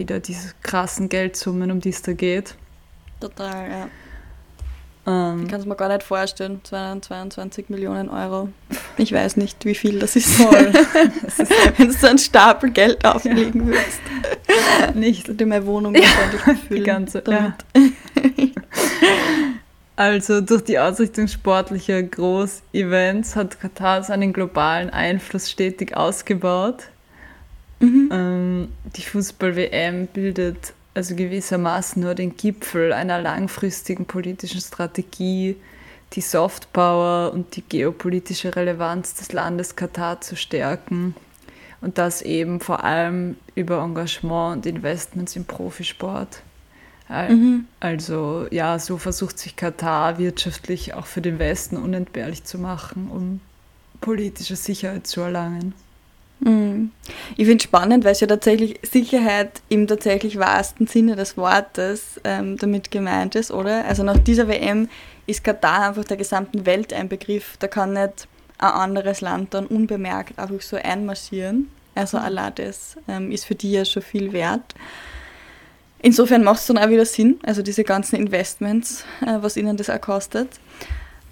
wieder 0.00 0.18
diese 0.18 0.54
krassen 0.62 1.08
Geldsummen, 1.08 1.70
um 1.70 1.80
die 1.80 1.90
es 1.90 2.02
da 2.02 2.14
geht. 2.14 2.56
Total, 3.20 3.70
ja. 3.70 3.88
Ähm, 5.06 5.44
ich 5.44 5.48
kann 5.48 5.60
es 5.60 5.66
mir 5.66 5.76
gar 5.76 5.88
nicht 5.88 6.02
vorstellen, 6.02 6.60
222 6.64 7.68
Millionen 7.68 8.08
Euro. 8.08 8.48
Ich 8.96 9.12
weiß 9.12 9.36
nicht, 9.36 9.64
wie 9.64 9.74
viel 9.74 9.98
das 9.98 10.16
ist. 10.16 10.30
Voll. 10.32 10.72
Wenn 11.76 11.88
du 11.88 11.92
so 11.92 12.06
einen 12.06 12.18
Stapel 12.18 12.70
Geld 12.70 13.04
auflegen 13.04 13.60
ja. 13.60 13.66
würdest. 13.68 14.00
Nicht. 14.94 15.28
Und 15.28 15.40
in 15.40 15.48
meine 15.48 15.66
Wohnung 15.66 15.94
ja. 15.94 16.02
die 16.70 16.82
ganze. 16.82 17.22
Damit. 17.22 17.54
Ja. 17.76 17.82
Also 19.96 20.40
durch 20.40 20.64
die 20.64 20.78
Ausrichtung 20.78 21.28
sportlicher 21.28 22.02
Großevents 22.02 23.36
hat 23.36 23.60
Katar 23.60 24.02
seinen 24.02 24.32
globalen 24.32 24.88
Einfluss 24.88 25.50
stetig 25.50 25.94
ausgebaut. 25.94 26.84
Mhm. 27.80 28.08
Ähm, 28.12 28.68
die 28.96 29.02
Fußball-WM 29.02 30.06
bildet 30.06 30.72
also 30.94 31.14
gewissermaßen 31.14 32.02
nur 32.02 32.14
den 32.14 32.36
Gipfel 32.36 32.92
einer 32.92 33.20
langfristigen 33.20 34.06
politischen 34.06 34.60
Strategie, 34.60 35.56
die 36.12 36.20
Softpower 36.20 37.32
und 37.32 37.56
die 37.56 37.62
geopolitische 37.62 38.54
Relevanz 38.54 39.14
des 39.14 39.32
Landes 39.32 39.76
Katar 39.76 40.20
zu 40.20 40.36
stärken. 40.36 41.14
Und 41.80 41.96
das 41.96 42.20
eben 42.20 42.60
vor 42.60 42.84
allem 42.84 43.36
über 43.54 43.82
Engagement 43.82 44.56
und 44.56 44.66
Investments 44.66 45.36
im 45.36 45.46
Profisport. 45.46 46.42
Mhm. 47.08 47.64
Also 47.80 48.46
ja, 48.50 48.78
so 48.78 48.98
versucht 48.98 49.38
sich 49.38 49.56
Katar 49.56 50.18
wirtschaftlich 50.18 50.94
auch 50.94 51.06
für 51.06 51.20
den 51.20 51.38
Westen 51.38 51.76
unentbehrlich 51.76 52.44
zu 52.44 52.58
machen, 52.58 53.08
um 53.10 53.40
politische 54.00 54.56
Sicherheit 54.56 55.06
zu 55.06 55.22
erlangen. 55.22 55.74
Mhm. 56.40 56.90
Ich 57.36 57.46
finde 57.46 57.58
es 57.58 57.64
spannend, 57.64 58.04
weil 58.04 58.12
es 58.12 58.20
ja 58.20 58.26
tatsächlich 58.26 58.80
Sicherheit 58.82 59.62
im 59.68 59.86
tatsächlich 59.86 60.38
wahrsten 60.38 60.86
Sinne 60.86 61.16
des 61.16 61.36
Wortes 61.36 62.20
ähm, 62.24 62.56
damit 62.56 62.90
gemeint 62.90 63.34
ist, 63.34 63.50
oder? 63.50 63.84
Also 63.84 64.02
nach 64.02 64.18
dieser 64.18 64.48
WM 64.48 64.88
ist 65.26 65.44
Katar 65.44 65.88
einfach 65.88 66.04
der 66.04 66.16
gesamten 66.16 66.66
Welt 66.66 66.92
ein 66.92 67.08
Begriff. 67.08 67.56
Da 67.58 67.68
kann 67.68 67.92
nicht 67.92 68.26
ein 68.58 68.70
anderes 68.70 69.20
Land 69.20 69.54
dann 69.54 69.66
unbemerkt 69.66 70.38
einfach 70.38 70.60
so 70.60 70.76
einmarschieren. 70.76 71.70
Also 71.94 72.18
mhm. 72.18 72.24
Allah, 72.24 72.50
das 72.50 72.96
ähm, 73.08 73.30
ist 73.30 73.44
für 73.44 73.54
die 73.54 73.72
ja 73.72 73.84
schon 73.84 74.02
viel 74.02 74.32
wert. 74.32 74.74
Insofern 76.02 76.42
macht 76.44 76.60
es 76.60 76.66
dann 76.66 76.78
auch 76.78 76.88
wieder 76.88 77.04
Sinn, 77.04 77.38
also 77.42 77.60
diese 77.60 77.84
ganzen 77.84 78.16
Investments, 78.16 79.04
äh, 79.20 79.36
was 79.42 79.58
ihnen 79.58 79.76
das 79.76 79.90
auch 79.90 80.00
kostet. 80.00 80.48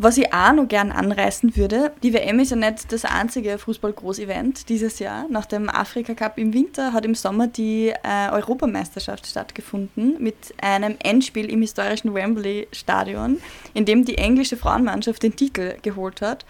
Was 0.01 0.17
ich 0.17 0.33
auch 0.33 0.53
noch 0.53 0.69
gern 0.69 0.93
anreißen 0.93 1.57
würde, 1.57 1.91
die 2.05 2.15
WM 2.15 2.39
ist 2.39 2.53
ja 2.53 2.57
nicht 2.57 2.93
das 2.93 3.05
einzige 3.05 3.59
Fußball-Großevent 3.59 4.69
dieses 4.69 5.01
Jahr. 5.01 5.27
Nach 5.29 5.45
dem 5.45 5.69
Afrika 5.69 6.15
Cup 6.15 6.39
im 6.39 6.55
Winter 6.55 6.93
hat 6.93 7.05
im 7.05 7.17
Sommer 7.17 7.49
die 7.49 7.89
äh, 8.05 8.31
Europameisterschaft 8.31 9.27
stattgefunden 9.27 10.15
mit 10.23 10.37
einem 10.63 10.95
Endspiel 11.03 11.51
im 11.51 11.63
historischen 11.63 12.15
Wembley 12.15 12.69
Stadion, 12.71 13.39
in 13.75 13.87
dem 13.87 14.05
die 14.05 14.19
englische 14.19 14.57
Frauenmannschaft 14.57 15.25
den 15.25 15.35
Titel 15.35 15.75
geholt 15.83 16.23
hat, 16.23 16.47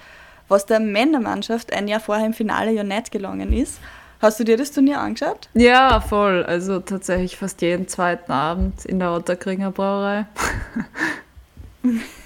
was 0.49 0.67
der 0.67 0.81
Männermannschaft 0.81 1.73
ein 1.73 1.89
Jahr 1.89 2.01
vorher 2.01 2.27
im 2.27 2.35
Finale 2.35 2.73
ja 2.73 2.85
nicht 2.85 3.11
gelungen 3.11 3.55
ist. 3.55 3.81
Hast 4.21 4.39
du 4.41 4.45
dir 4.45 4.59
das 4.59 4.73
Turnier 4.73 5.01
angeschaut? 5.01 5.49
Ja, 5.55 6.03
voll. 6.03 6.45
Also 6.45 6.81
tatsächlich 6.81 7.39
fast 7.39 7.63
jeden 7.63 7.89
zweiten 7.89 8.31
Abend 8.31 8.85
in 8.85 8.99
der 8.99 9.13
Otterkringer 9.13 9.71
Brauerei. 9.71 10.27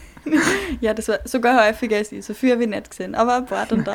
ja, 0.80 0.94
das 0.94 1.08
war 1.08 1.18
sogar 1.24 1.66
häufiger 1.66 1.96
als 1.96 2.12
ich. 2.12 2.24
So 2.24 2.34
viel 2.34 2.52
habe 2.52 2.64
ich 2.64 2.68
nicht 2.68 2.90
gesehen, 2.90 3.14
aber 3.14 3.36
ein 3.36 3.46
paar 3.46 3.66
dann 3.66 3.84
doch. 3.84 3.94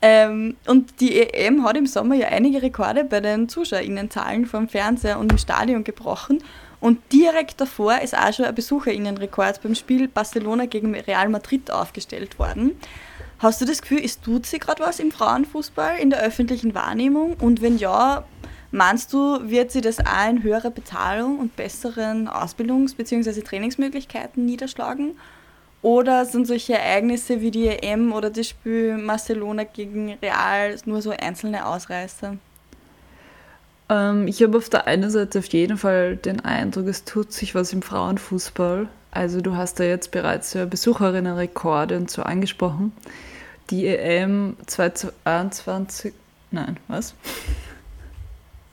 Ähm, 0.00 0.56
und 0.66 1.00
die 1.00 1.18
EM 1.18 1.64
hat 1.64 1.76
im 1.76 1.86
Sommer 1.86 2.14
ja 2.14 2.28
einige 2.28 2.62
Rekorde 2.62 3.04
bei 3.04 3.20
den 3.20 3.48
ZuschauerInnenzahlen 3.48 4.46
vom 4.46 4.68
Fernseher 4.68 5.18
und 5.18 5.32
im 5.32 5.38
Stadion 5.38 5.82
gebrochen. 5.82 6.42
Und 6.80 7.00
direkt 7.12 7.60
davor 7.60 8.00
ist 8.00 8.16
auch 8.16 8.32
schon 8.32 8.44
ein 8.44 8.54
Besucherinnenrekord 8.54 9.60
beim 9.62 9.74
Spiel 9.74 10.06
Barcelona 10.06 10.66
gegen 10.66 10.94
Real 10.94 11.28
Madrid 11.28 11.70
aufgestellt 11.72 12.38
worden. 12.38 12.78
Hast 13.40 13.60
du 13.60 13.64
das 13.64 13.82
Gefühl, 13.82 14.00
es 14.04 14.20
tut 14.20 14.46
sich 14.46 14.60
gerade 14.60 14.82
was 14.82 15.00
im 15.00 15.10
Frauenfußball 15.10 15.98
in 15.98 16.10
der 16.10 16.20
öffentlichen 16.20 16.74
Wahrnehmung? 16.74 17.34
Und 17.34 17.62
wenn 17.62 17.78
ja, 17.78 18.24
meinst 18.70 19.12
du, 19.12 19.50
wird 19.50 19.72
sie 19.72 19.80
das 19.80 19.98
auch 20.00 20.28
in 20.28 20.42
höherer 20.42 20.70
Bezahlung 20.70 21.38
und 21.38 21.56
besseren 21.56 22.28
Ausbildungs- 22.28 22.96
bzw. 22.96 23.42
Trainingsmöglichkeiten 23.42 24.44
niederschlagen? 24.44 25.16
Oder 25.80 26.24
sind 26.24 26.46
solche 26.46 26.74
Ereignisse 26.74 27.40
wie 27.40 27.50
die 27.50 27.68
EM 27.68 28.12
oder 28.12 28.30
das 28.30 28.48
Spiel 28.48 28.98
Barcelona 29.06 29.64
gegen 29.64 30.14
Real 30.20 30.76
nur 30.86 31.02
so 31.02 31.10
einzelne 31.10 31.66
Ausreißer? 31.66 32.36
Ähm, 33.88 34.26
ich 34.26 34.42
habe 34.42 34.58
auf 34.58 34.68
der 34.68 34.86
einen 34.86 35.10
Seite 35.10 35.38
auf 35.38 35.46
jeden 35.46 35.78
Fall 35.78 36.16
den 36.16 36.40
Eindruck, 36.40 36.88
es 36.88 37.04
tut 37.04 37.32
sich 37.32 37.54
was 37.54 37.72
im 37.72 37.82
Frauenfußball. 37.82 38.88
Also 39.10 39.40
du 39.40 39.56
hast 39.56 39.80
da 39.80 39.84
jetzt 39.84 40.10
bereits 40.10 40.56
Besucherinnenrekorde 40.68 41.96
und 41.96 42.10
so 42.10 42.22
angesprochen 42.22 42.92
die 43.70 43.86
EM 43.86 44.56
2021, 44.66 46.14
nein, 46.50 46.78
was? 46.88 47.14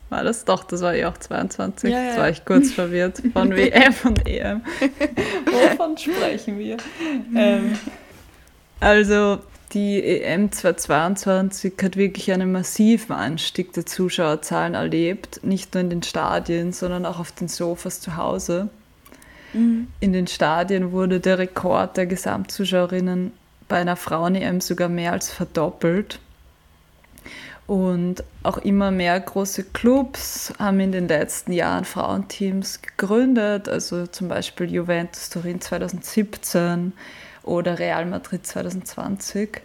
War 0.10 0.24
das? 0.24 0.46
Doch, 0.46 0.64
das 0.64 0.82
war 0.82 0.96
ja 0.96 1.10
auch 1.10 1.18
22. 1.18 1.90
Ja, 1.90 1.98
ja. 1.98 2.06
Jetzt 2.06 2.18
war 2.18 2.30
ich 2.30 2.46
kurz 2.46 2.72
verwirrt 2.72 3.22
von 3.34 3.52
WM 3.56 3.94
und 4.04 4.28
EM. 4.28 4.62
Wovon 5.46 5.98
sprechen 5.98 6.60
wir? 6.60 6.78
Ähm, 7.36 7.78
also 8.80 9.40
die 9.74 10.02
EM 10.04 10.52
2022 10.52 11.74
hat 11.82 11.98
wirklich 11.98 12.32
einen 12.32 12.52
massiven 12.52 13.16
Anstieg 13.16 13.74
der 13.74 13.86
Zuschauerzahlen 13.86 14.76
erlebt. 14.76 15.42
Nicht 15.44 15.74
nur 15.74 15.82
in 15.82 15.90
den 15.90 16.04
Stadien, 16.04 16.72
sondern 16.72 17.06
auch 17.06 17.20
auf 17.20 17.32
den 17.32 17.48
Sofas 17.48 18.00
zu 18.00 18.16
Hause. 18.16 18.70
Mhm. 19.54 19.88
In 20.00 20.14
den 20.14 20.28
Stadien 20.28 20.92
wurde 20.92 21.20
der 21.20 21.40
Rekord 21.40 21.98
der 21.98 22.06
Gesamtzuschauerinnen 22.06 23.32
bei 23.68 23.78
einer 23.78 23.96
Frauen-EM 23.96 24.62
sogar 24.62 24.88
mehr 24.88 25.14
als 25.14 25.32
verdoppelt. 25.32 26.20
Und 27.68 28.24
auch 28.44 28.60
immer 28.60 28.92
mehr 28.92 29.20
große 29.20 29.64
Clubs 29.64 30.54
haben 30.60 30.80
in 30.80 30.92
den 30.92 31.08
letzten 31.08 31.52
Jahren 31.52 31.84
Frauenteams 31.84 32.82
gegründet, 32.82 33.68
also 33.68 34.06
zum 34.06 34.28
Beispiel 34.28 34.72
Juventus 34.72 35.30
Turin 35.30 35.60
2017 35.62 36.94
oder 37.42 37.80
Real 37.80 38.06
Madrid 38.06 38.46
2020. 38.46 39.62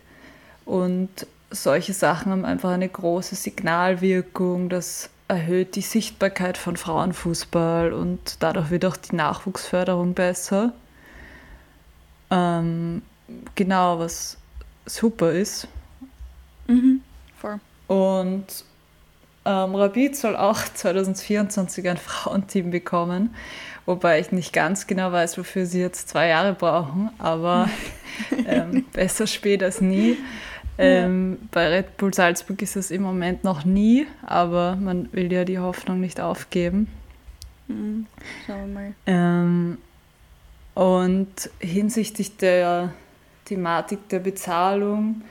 Und 0.64 1.26
solche 1.50 1.92
Sachen 1.92 2.32
haben 2.32 2.44
einfach 2.46 2.70
eine 2.70 2.88
große 2.88 3.34
Signalwirkung, 3.34 4.70
das 4.70 5.10
erhöht 5.28 5.76
die 5.76 5.82
Sichtbarkeit 5.82 6.58
von 6.58 6.76
Frauenfußball 6.76 7.92
und 7.92 8.36
dadurch 8.40 8.70
wird 8.70 8.84
auch 8.84 8.96
die 8.96 9.14
Nachwuchsförderung 9.14 10.14
besser. 10.14 10.72
Ähm, 12.30 13.02
genau, 13.54 13.98
was 13.98 14.38
super 14.86 15.32
ist. 15.32 15.68
Mhm, 16.66 17.02
voll. 17.36 17.60
Und 17.90 18.44
ähm, 19.44 19.74
Rabid 19.74 20.16
soll 20.16 20.36
auch 20.36 20.62
2024 20.74 21.88
ein 21.88 21.96
Frauenteam 21.96 22.70
bekommen, 22.70 23.34
wobei 23.84 24.20
ich 24.20 24.30
nicht 24.30 24.52
ganz 24.52 24.86
genau 24.86 25.10
weiß, 25.10 25.36
wofür 25.38 25.66
sie 25.66 25.80
jetzt 25.80 26.08
zwei 26.08 26.28
Jahre 26.28 26.52
brauchen, 26.52 27.10
aber 27.18 27.68
ähm, 28.46 28.84
besser 28.92 29.26
spät 29.26 29.64
als 29.64 29.80
nie. 29.80 30.16
Ähm, 30.78 31.32
ja. 31.40 31.48
Bei 31.50 31.68
Red 31.68 31.96
Bull 31.96 32.14
Salzburg 32.14 32.62
ist 32.62 32.76
es 32.76 32.92
im 32.92 33.02
Moment 33.02 33.42
noch 33.42 33.64
nie, 33.64 34.06
aber 34.24 34.76
man 34.76 35.12
will 35.12 35.32
ja 35.32 35.44
die 35.44 35.58
Hoffnung 35.58 36.00
nicht 36.00 36.20
aufgeben. 36.20 36.86
Mhm. 37.66 38.06
Schauen 38.46 38.72
wir 38.72 38.80
mal. 38.80 38.92
Ähm, 39.06 39.78
und 40.74 41.50
hinsichtlich 41.58 42.36
der 42.36 42.92
Thematik 43.46 44.08
der 44.10 44.20
Bezahlung 44.20 45.22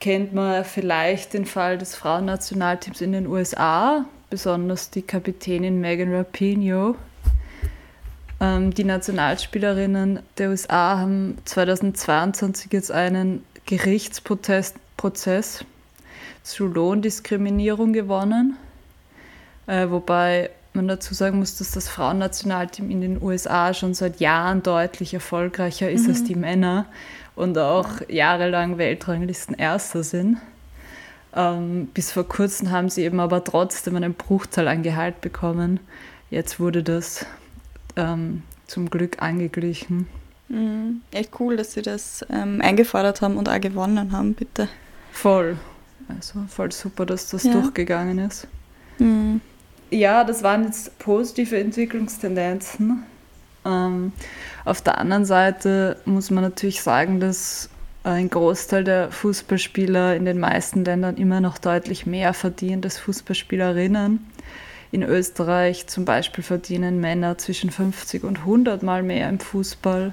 kennt 0.00 0.32
man 0.32 0.64
vielleicht 0.64 1.34
den 1.34 1.46
Fall 1.46 1.78
des 1.78 1.94
Frauennationalteams 1.94 3.00
in 3.00 3.12
den 3.12 3.26
USA, 3.26 4.04
besonders 4.30 4.90
die 4.90 5.02
Kapitänin 5.02 5.80
Megan 5.80 6.14
Rapinoe. 6.14 6.94
Ähm, 8.40 8.74
die 8.74 8.84
Nationalspielerinnen 8.84 10.20
der 10.38 10.50
USA 10.50 10.98
haben 10.98 11.38
2022 11.44 12.72
jetzt 12.72 12.90
einen 12.90 13.44
Gerichtsprozess 13.66 14.74
zu 16.42 16.66
Lohndiskriminierung 16.66 17.92
gewonnen, 17.92 18.56
äh, 19.66 19.88
wobei 19.88 20.50
man 20.74 20.88
dazu 20.88 21.14
sagen 21.14 21.38
muss, 21.38 21.56
dass 21.56 21.70
das 21.70 21.88
Frauennationalteam 21.88 22.90
in 22.90 23.00
den 23.00 23.22
USA 23.22 23.72
schon 23.74 23.94
seit 23.94 24.20
Jahren 24.20 24.62
deutlich 24.62 25.14
erfolgreicher 25.14 25.90
ist 25.90 26.04
mhm. 26.04 26.10
als 26.10 26.24
die 26.24 26.34
Männer 26.34 26.86
und 27.36 27.56
auch 27.58 27.88
jahrelang 28.08 28.78
Weltranglisten 28.78 29.54
Erster 29.54 30.02
sind. 30.02 30.38
Ähm, 31.34 31.88
bis 31.94 32.12
vor 32.12 32.28
kurzem 32.28 32.70
haben 32.70 32.88
sie 32.88 33.02
eben 33.02 33.20
aber 33.20 33.42
trotzdem 33.42 33.96
einen 33.96 34.14
Bruchteil 34.14 34.68
an 34.68 34.82
Gehalt 34.82 35.20
bekommen. 35.20 35.80
Jetzt 36.30 36.60
wurde 36.60 36.82
das 36.82 37.26
ähm, 37.96 38.42
zum 38.66 38.90
Glück 38.90 39.22
angeglichen. 39.22 40.06
Mhm. 40.48 41.02
Echt 41.10 41.30
cool, 41.40 41.56
dass 41.56 41.72
sie 41.72 41.82
das 41.82 42.24
ähm, 42.30 42.60
eingefordert 42.60 43.22
haben 43.22 43.36
und 43.36 43.48
auch 43.48 43.60
gewonnen 43.60 44.12
haben, 44.12 44.34
bitte. 44.34 44.68
Voll. 45.12 45.56
Also 46.08 46.44
voll 46.48 46.70
super, 46.70 47.06
dass 47.06 47.30
das 47.30 47.44
ja. 47.44 47.52
durchgegangen 47.52 48.18
ist. 48.18 48.46
Mhm. 48.98 49.40
Ja, 49.94 50.24
das 50.24 50.42
waren 50.42 50.64
jetzt 50.64 50.98
positive 50.98 51.56
Entwicklungstendenzen. 51.56 53.04
Ähm, 53.64 54.12
auf 54.64 54.82
der 54.82 54.98
anderen 54.98 55.24
Seite 55.24 55.98
muss 56.04 56.32
man 56.32 56.42
natürlich 56.42 56.82
sagen, 56.82 57.20
dass 57.20 57.70
ein 58.02 58.28
Großteil 58.28 58.82
der 58.82 59.12
Fußballspieler 59.12 60.16
in 60.16 60.24
den 60.24 60.40
meisten 60.40 60.84
Ländern 60.84 61.16
immer 61.16 61.40
noch 61.40 61.58
deutlich 61.58 62.06
mehr 62.06 62.34
verdient 62.34 62.84
als 62.84 62.98
Fußballspielerinnen. 62.98 64.18
In 64.90 65.04
Österreich 65.04 65.86
zum 65.86 66.04
Beispiel 66.04 66.42
verdienen 66.42 67.00
Männer 67.00 67.38
zwischen 67.38 67.70
50 67.70 68.24
und 68.24 68.40
100 68.40 68.82
Mal 68.82 69.04
mehr 69.04 69.28
im 69.28 69.38
Fußball. 69.38 70.12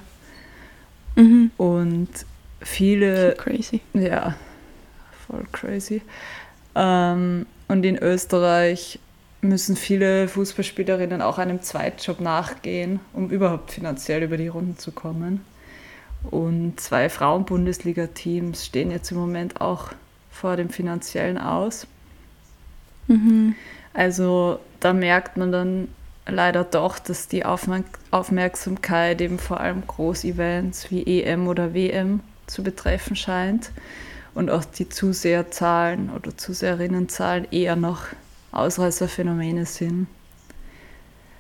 Mhm. 1.16 1.50
Und 1.58 2.10
viele. 2.62 3.34
Crazy. 3.34 3.82
Ja, 3.96 4.36
voll 5.26 5.46
crazy. 5.52 6.04
Ähm, 6.76 7.48
und 7.68 7.84
in 7.84 7.98
Österreich 7.98 9.00
müssen 9.42 9.76
viele 9.76 10.28
Fußballspielerinnen 10.28 11.22
auch 11.22 11.38
einem 11.38 11.62
Zweitjob 11.62 12.20
nachgehen, 12.20 13.00
um 13.14 13.30
überhaupt 13.30 13.72
finanziell 13.72 14.24
über 14.24 14.38
die 14.38 14.48
Runden 14.48 14.78
zu 14.78 14.92
kommen. 14.92 15.44
Und 16.30 16.80
zwei 16.80 17.10
Frauen-Bundesliga-Teams 17.10 18.66
stehen 18.66 18.92
jetzt 18.92 19.12
im 19.12 19.18
Moment 19.18 19.60
auch 19.60 19.92
vor 20.32 20.56
dem 20.56 20.70
finanziellen 20.70 21.40
Aus. 21.40 21.88
Mhm. 23.08 23.56
Also 23.94 24.60
da 24.80 24.94
merkt 24.94 25.38
man 25.38 25.52
dann 25.52 25.88
leider 26.28 26.64
doch, 26.64 27.00
dass 27.00 27.28
die 27.28 27.44
Aufmerk 27.44 27.86
Aufmerksamkeit 28.12 29.22
eben 29.22 29.40
vor 29.40 29.60
allem 29.60 29.86
Großevents 29.88 30.92
wie 30.92 31.22
EM 31.22 31.48
oder 31.48 31.74
WM 31.74 32.20
zu 32.46 32.62
betreffen 32.62 33.16
scheint 33.16 33.72
und 34.34 34.50
auch 34.50 34.66
die 34.66 34.90
Zuseherzahlen 34.90 36.10
oder 36.10 36.38
Zuseherinnenzahlen 36.38 37.48
eher 37.52 37.76
noch 37.76 38.08
Ausreißerphänomene 38.52 39.66
sind. 39.66 40.08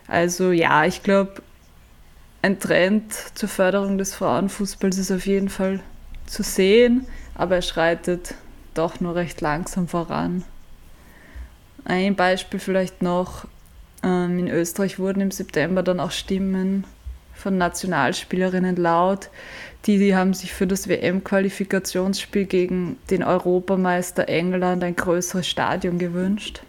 Also 0.07 0.51
ja, 0.51 0.85
ich 0.85 1.03
glaube, 1.03 1.41
ein 2.41 2.59
Trend 2.59 3.13
zur 3.35 3.49
Förderung 3.49 3.97
des 3.97 4.15
Frauenfußballs 4.15 4.97
ist 4.97 5.11
auf 5.11 5.25
jeden 5.25 5.49
Fall 5.49 5.79
zu 6.25 6.43
sehen, 6.43 7.05
aber 7.35 7.55
er 7.55 7.61
schreitet 7.61 8.33
doch 8.73 8.99
nur 8.99 9.15
recht 9.15 9.41
langsam 9.41 9.87
voran. 9.87 10.43
Ein 11.85 12.15
Beispiel 12.15 12.59
vielleicht 12.59 13.01
noch, 13.01 13.45
ähm, 14.03 14.39
in 14.39 14.47
Österreich 14.47 14.99
wurden 14.99 15.21
im 15.21 15.31
September 15.31 15.83
dann 15.83 15.99
auch 15.99 16.11
Stimmen 16.11 16.85
von 17.33 17.57
Nationalspielerinnen 17.57 18.75
laut, 18.75 19.29
die, 19.85 19.97
die 19.97 20.15
haben 20.15 20.33
sich 20.33 20.53
für 20.53 20.67
das 20.67 20.87
WM-Qualifikationsspiel 20.87 22.45
gegen 22.45 22.97
den 23.09 23.23
Europameister 23.23 24.29
England 24.29 24.83
ein 24.83 24.95
größeres 24.95 25.47
Stadion 25.47 25.97
gewünscht. 25.97 26.61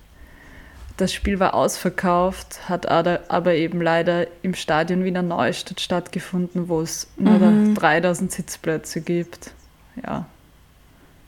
Das 0.96 1.12
Spiel 1.12 1.40
war 1.40 1.55
ausverkauft, 1.55 2.68
hat 2.68 2.87
aber 2.87 3.55
eben 3.55 3.81
leider 3.81 4.26
im 4.42 4.55
Stadion 4.55 5.05
Wiener 5.05 5.22
Neustadt 5.22 5.81
stattgefunden, 5.81 6.68
wo 6.68 6.81
es 6.81 7.09
nur 7.16 7.38
Mhm. 7.38 7.74
3000 7.74 8.31
Sitzplätze 8.31 9.00
gibt. 9.00 9.52
Ja, 10.05 10.26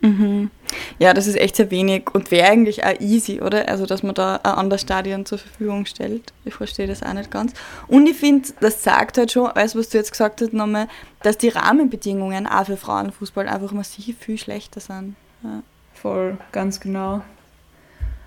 Mhm. 0.04 0.50
Ja, 0.98 1.14
das 1.14 1.26
ist 1.26 1.36
echt 1.36 1.56
sehr 1.56 1.70
wenig 1.70 2.14
und 2.14 2.30
wäre 2.30 2.50
eigentlich 2.50 2.84
auch 2.84 3.00
easy, 3.00 3.40
oder? 3.40 3.68
Also, 3.68 3.86
dass 3.86 4.02
man 4.02 4.14
da 4.14 4.36
ein 4.36 4.52
anderes 4.52 4.82
Stadion 4.82 5.24
zur 5.24 5.38
Verfügung 5.38 5.86
stellt. 5.86 6.34
Ich 6.44 6.52
verstehe 6.52 6.86
das 6.86 7.02
auch 7.02 7.14
nicht 7.14 7.30
ganz. 7.30 7.54
Und 7.88 8.06
ich 8.06 8.16
finde, 8.18 8.50
das 8.60 8.82
sagt 8.82 9.16
halt 9.16 9.32
schon, 9.32 9.48
du, 9.54 9.78
was 9.78 9.88
du 9.88 9.96
jetzt 9.96 10.10
gesagt 10.12 10.42
hast, 10.42 10.52
nochmal, 10.52 10.88
dass 11.22 11.38
die 11.38 11.48
Rahmenbedingungen 11.48 12.46
auch 12.46 12.66
für 12.66 12.76
Frauenfußball 12.76 13.48
einfach 13.48 13.72
massiv 13.72 14.18
viel 14.18 14.36
schlechter 14.36 14.80
sind. 14.80 15.16
Ja. 15.42 15.62
voll, 15.94 16.36
ganz 16.52 16.80
genau. 16.80 17.22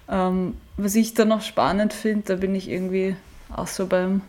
Ähm, 0.09 0.55
was 0.77 0.95
ich 0.95 1.13
da 1.13 1.25
noch 1.25 1.41
spannend 1.41 1.93
finde, 1.93 2.23
da 2.25 2.35
bin 2.35 2.55
ich 2.55 2.69
irgendwie 2.69 3.15
auch 3.55 3.67
so 3.67 3.87
beim 3.87 4.21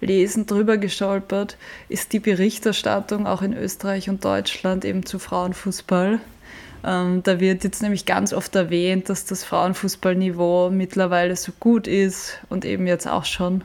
Lesen 0.00 0.46
drüber 0.46 0.76
gestolpert, 0.76 1.56
ist 1.88 2.12
die 2.12 2.20
Berichterstattung 2.20 3.26
auch 3.26 3.42
in 3.42 3.54
Österreich 3.54 4.10
und 4.10 4.24
Deutschland 4.24 4.84
eben 4.84 5.06
zu 5.06 5.18
Frauenfußball. 5.18 6.20
Ähm, 6.84 7.22
da 7.22 7.40
wird 7.40 7.64
jetzt 7.64 7.82
nämlich 7.82 8.04
ganz 8.04 8.32
oft 8.32 8.54
erwähnt, 8.54 9.08
dass 9.08 9.24
das 9.24 9.44
Frauenfußballniveau 9.44 10.70
mittlerweile 10.70 11.34
so 11.36 11.52
gut 11.58 11.86
ist 11.86 12.38
und 12.50 12.64
eben 12.64 12.86
jetzt 12.86 13.08
auch 13.08 13.24
schon 13.24 13.64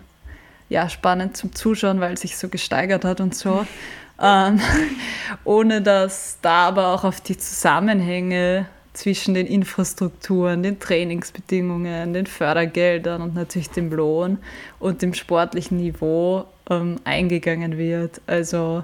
ja, 0.70 0.88
spannend 0.88 1.36
zum 1.36 1.54
Zuschauen, 1.54 2.00
weil 2.00 2.14
es 2.14 2.22
sich 2.22 2.38
so 2.38 2.48
gesteigert 2.48 3.06
hat 3.06 3.22
und 3.22 3.36
so. 3.36 3.66
Ähm, 4.22 4.60
ohne 5.46 5.82
dass 5.82 6.40
da 6.42 6.68
aber 6.68 6.88
auch 6.88 7.06
auf 7.06 7.22
die 7.22 7.38
Zusammenhänge 7.38 8.66
zwischen 8.94 9.34
den 9.34 9.48
Infrastrukturen, 9.48 10.64
den 10.64 10.80
Trainingsbedingungen, 10.80 12.14
den 12.14 12.26
Fördergeldern 12.26 13.22
und 13.22 13.36
natürlich 13.36 13.70
dem 13.70 13.92
Lohn 13.92 14.40
und 14.80 15.02
dem 15.02 15.14
sportlichen 15.14 15.78
Niveau 15.78 16.46
ähm, 16.70 17.00
eingegangen 17.04 17.78
wird. 17.78 18.22
Also 18.28 18.84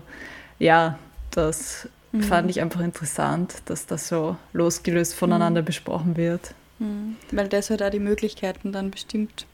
ja, 0.59 0.97
das 1.31 1.89
Mhm. 2.15 2.23
fand 2.23 2.49
ich 2.49 2.61
einfach 2.61 2.79
interessant, 2.79 3.55
dass 3.65 3.85
das 3.85 4.07
so 4.07 4.37
losgelöst 4.53 5.13
voneinander 5.15 5.61
besprochen 5.61 6.15
wird. 6.15 6.53
Mhm. 6.79 7.17
Weil 7.31 7.49
das 7.49 7.69
halt 7.69 7.83
auch 7.83 7.89
die 7.89 7.99
Möglichkeiten 7.99 8.71
dann 8.71 8.91
bestimmt, 8.91 9.45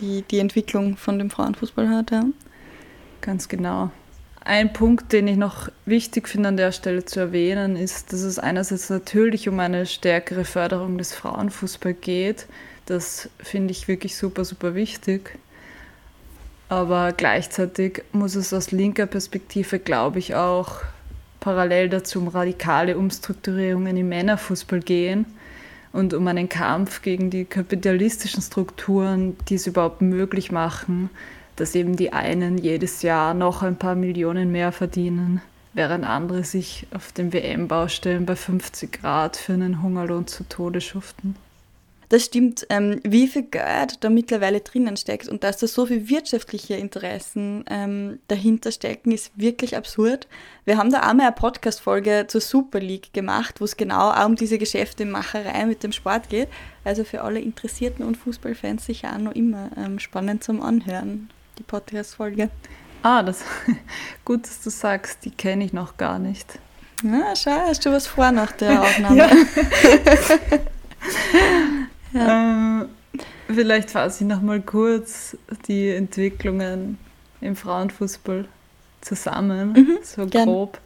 die 0.00 0.22
die 0.22 0.38
Entwicklung 0.38 0.96
von 0.96 1.18
dem 1.18 1.30
Frauenfußball 1.30 1.88
hat. 1.88 2.10
Ja. 2.12 2.24
Ganz 3.20 3.48
genau. 3.48 3.90
Ein 4.48 4.72
Punkt, 4.72 5.12
den 5.12 5.26
ich 5.26 5.36
noch 5.36 5.70
wichtig 5.86 6.28
finde 6.28 6.50
an 6.50 6.56
der 6.56 6.70
Stelle 6.70 7.04
zu 7.04 7.18
erwähnen, 7.18 7.74
ist, 7.74 8.12
dass 8.12 8.20
es 8.20 8.38
einerseits 8.38 8.90
natürlich 8.90 9.48
um 9.48 9.58
eine 9.58 9.86
stärkere 9.86 10.44
Förderung 10.44 10.98
des 10.98 11.12
Frauenfußballs 11.12 12.00
geht. 12.00 12.46
Das 12.86 13.28
finde 13.40 13.72
ich 13.72 13.88
wirklich 13.88 14.16
super, 14.16 14.44
super 14.44 14.76
wichtig. 14.76 15.36
Aber 16.68 17.12
gleichzeitig 17.12 18.04
muss 18.12 18.36
es 18.36 18.54
aus 18.54 18.70
linker 18.70 19.06
Perspektive, 19.06 19.80
glaube 19.80 20.20
ich, 20.20 20.36
auch 20.36 20.76
parallel 21.40 21.88
dazu 21.88 22.20
um 22.20 22.28
radikale 22.28 22.96
Umstrukturierungen 22.96 23.96
im 23.96 24.08
Männerfußball 24.10 24.78
gehen 24.78 25.26
und 25.92 26.14
um 26.14 26.24
einen 26.28 26.48
Kampf 26.48 27.02
gegen 27.02 27.30
die 27.30 27.46
kapitalistischen 27.46 28.42
Strukturen, 28.42 29.36
die 29.48 29.56
es 29.56 29.66
überhaupt 29.66 30.02
möglich 30.02 30.52
machen, 30.52 31.10
dass 31.56 31.74
eben 31.74 31.96
die 31.96 32.12
einen 32.12 32.58
jedes 32.58 33.02
Jahr 33.02 33.34
noch 33.34 33.62
ein 33.62 33.76
paar 33.76 33.94
Millionen 33.94 34.52
mehr 34.52 34.72
verdienen, 34.72 35.40
während 35.72 36.04
andere 36.04 36.44
sich 36.44 36.86
auf 36.94 37.12
den 37.12 37.32
WM-Baustellen 37.32 38.26
bei 38.26 38.36
50 38.36 39.00
Grad 39.00 39.36
für 39.36 39.54
einen 39.54 39.82
Hungerlohn 39.82 40.26
zu 40.26 40.44
Tode 40.44 40.80
schuften. 40.80 41.36
Das 42.08 42.24
stimmt, 42.24 42.66
ähm, 42.70 43.00
wie 43.02 43.26
viel 43.26 43.42
Geld 43.42 44.04
da 44.04 44.10
mittlerweile 44.10 44.60
drinnen 44.60 44.96
steckt 44.96 45.28
und 45.28 45.42
dass 45.42 45.56
da 45.56 45.66
so 45.66 45.86
viele 45.86 46.08
wirtschaftliche 46.08 46.74
Interessen 46.74 47.64
ähm, 47.68 48.20
dahinter 48.28 48.70
stecken, 48.70 49.10
ist 49.10 49.32
wirklich 49.34 49.76
absurd. 49.76 50.28
Wir 50.64 50.78
haben 50.78 50.92
da 50.92 51.00
einmal 51.00 51.26
eine 51.26 51.34
Podcast-Folge 51.34 52.26
zur 52.28 52.40
Super 52.40 52.78
League 52.78 53.12
gemacht, 53.12 53.60
wo 53.60 53.64
es 53.64 53.76
genau 53.76 54.10
auch 54.10 54.26
um 54.26 54.36
diese 54.36 54.58
Geschäftemacherei 54.58 55.66
mit 55.66 55.82
dem 55.82 55.90
Sport 55.90 56.28
geht. 56.28 56.48
Also 56.84 57.02
für 57.02 57.22
alle 57.22 57.40
Interessierten 57.40 58.04
und 58.04 58.16
Fußballfans 58.16 58.86
sicher 58.86 59.12
auch 59.12 59.18
noch 59.20 59.34
immer 59.34 59.70
ähm, 59.76 59.98
spannend 59.98 60.44
zum 60.44 60.62
Anhören, 60.62 61.28
die 61.58 61.62
Podcast-Folge. 61.62 62.50
Ah, 63.02 63.22
das 63.22 63.42
gut, 64.24 64.44
dass 64.44 64.60
du 64.62 64.70
sagst, 64.70 65.24
die 65.24 65.30
kenne 65.30 65.64
ich 65.64 65.72
noch 65.72 65.96
gar 65.96 66.18
nicht. 66.18 66.58
Na, 67.02 67.36
schau, 67.36 67.50
hast 67.68 67.84
du 67.84 67.92
was 67.92 68.06
vor 68.06 68.30
nach 68.32 68.52
der 68.52 68.80
Aufnahme? 68.82 69.28
Ähm, 72.14 72.88
vielleicht 73.46 73.90
fasse 73.90 74.24
ich 74.24 74.28
nochmal 74.28 74.60
kurz 74.62 75.36
die 75.68 75.90
Entwicklungen 75.90 76.98
im 77.40 77.56
Frauenfußball 77.56 78.46
zusammen, 79.02 79.72
Mhm, 79.72 79.98
so 80.02 80.26
gern. 80.26 80.46
grob. 80.48 80.78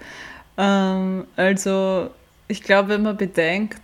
Ähm, 0.59 1.27
also, 1.37 2.11
ich 2.49 2.63
glaube, 2.63 2.89
wenn 2.91 3.03
man 3.03 3.17
bedenkt, 3.17 3.81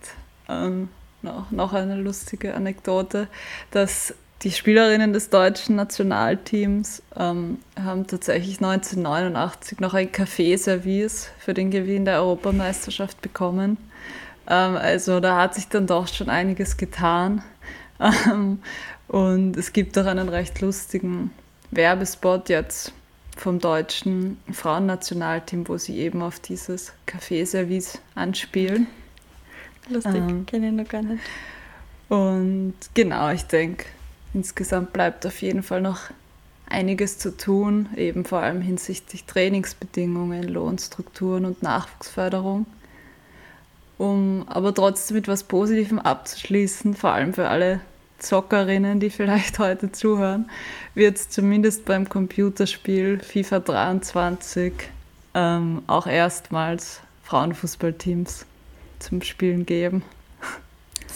ähm, 0.49 0.89
noch, 1.21 1.49
noch 1.51 1.73
eine 1.73 1.95
lustige 1.95 2.53
Anekdote, 2.53 3.27
dass 3.71 4.13
die 4.43 4.51
Spielerinnen 4.51 5.13
des 5.13 5.29
deutschen 5.29 5.75
Nationalteams 5.75 7.01
ähm, 7.15 7.57
haben 7.79 8.05
tatsächlich 8.05 8.57
1989 8.57 9.79
noch 9.79 9.93
ein 9.93 10.11
Kaffeeservice 10.11 11.29
für 11.39 11.53
den 11.53 11.71
Gewinn 11.71 12.05
der 12.05 12.21
Europameisterschaft 12.21 13.21
bekommen. 13.21 13.77
Ähm, 14.47 14.77
also 14.77 15.19
da 15.19 15.37
hat 15.37 15.55
sich 15.55 15.67
dann 15.67 15.87
doch 15.87 16.07
schon 16.07 16.29
einiges 16.29 16.77
getan. 16.77 17.43
Ähm, 17.99 18.59
und 19.07 19.57
es 19.57 19.73
gibt 19.73 19.97
auch 19.97 20.05
einen 20.05 20.29
recht 20.29 20.61
lustigen 20.61 21.31
Werbespot 21.71 22.47
jetzt 22.47 22.93
vom 23.35 23.57
deutschen 23.57 24.37
Frauennationalteam, 24.51 25.67
wo 25.67 25.79
sie 25.79 25.97
eben 25.97 26.21
auf 26.21 26.39
dieses 26.39 26.93
Kaffeeservice 27.07 27.99
anspielen. 28.13 28.85
Lustig, 29.89 30.15
Ähm. 30.15 30.45
kenne 30.45 30.67
ich 30.67 30.73
noch 30.73 30.87
gar 30.87 31.01
nicht. 31.01 31.23
Und 32.09 32.75
genau, 32.93 33.31
ich 33.31 33.43
denke, 33.43 33.85
insgesamt 34.33 34.93
bleibt 34.93 35.25
auf 35.25 35.41
jeden 35.41 35.63
Fall 35.63 35.81
noch 35.81 36.01
einiges 36.69 37.17
zu 37.17 37.35
tun, 37.35 37.89
eben 37.95 38.25
vor 38.25 38.39
allem 38.39 38.61
hinsichtlich 38.61 39.25
Trainingsbedingungen, 39.25 40.43
Lohnstrukturen 40.43 41.45
und 41.45 41.63
Nachwuchsförderung. 41.63 42.65
Um 43.97 44.45
aber 44.47 44.73
trotzdem 44.73 45.15
mit 45.15 45.27
was 45.27 45.43
Positivem 45.43 45.99
abzuschließen, 45.99 46.93
vor 46.93 47.13
allem 47.13 47.33
für 47.33 47.49
alle 47.49 47.79
Zockerinnen, 48.19 48.99
die 48.99 49.09
vielleicht 49.09 49.59
heute 49.59 49.91
zuhören, 49.91 50.49
wird 50.93 51.17
es 51.17 51.29
zumindest 51.29 51.85
beim 51.85 52.07
Computerspiel 52.07 53.19
FIFA 53.19 53.59
23 53.59 54.73
ähm, 55.33 55.83
auch 55.87 56.07
erstmals 56.07 57.01
Frauenfußballteams 57.23 58.45
zum 58.99 59.21
Spielen 59.21 59.65
geben. 59.65 60.03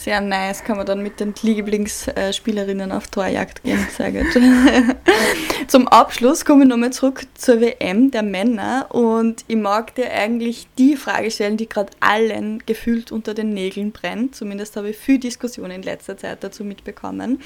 Sehr 0.02 0.20
nice, 0.20 0.64
kann 0.64 0.78
man 0.78 0.88
dann 0.88 1.04
mit 1.04 1.20
den 1.20 1.36
Lieblingsspielerinnen 1.43 2.91
auf 2.91 3.10
Torjagd 3.10 3.62
gehen. 3.62 3.86
Sehr 3.95 4.12
gut. 4.12 4.26
Zum 5.68 5.88
Abschluss 5.88 6.43
komme 6.43 6.64
ich 6.64 6.70
nochmal 6.70 6.91
zurück 6.91 7.28
zur 7.36 7.62
WM 7.62 8.10
der 8.10 8.24
Männer 8.24 8.88
und 8.89 9.45
ich 9.47 9.58
mag 9.58 9.93
dir 9.93 10.12
eigentlich 10.12 10.66
die 10.80 10.95
Frage 10.95 11.30
stellen, 11.30 11.56
die 11.56 11.70
gerade 11.70 11.91
allen 11.99 12.64
gefühlt 12.66 13.12
unter 13.12 13.36
den 13.36 13.54
Nägeln 13.54 13.91
brennt. 13.91 14.36
Zumindest 14.36 14.76
habe 14.76 14.89
ich 14.89 14.97
viel 14.97 15.20
Diskussion 15.20 15.70
in 15.70 15.84
letzter 15.84 16.18
Zeit 16.18 16.43
dazu 16.43 16.64
mitbekommen. 16.64 17.39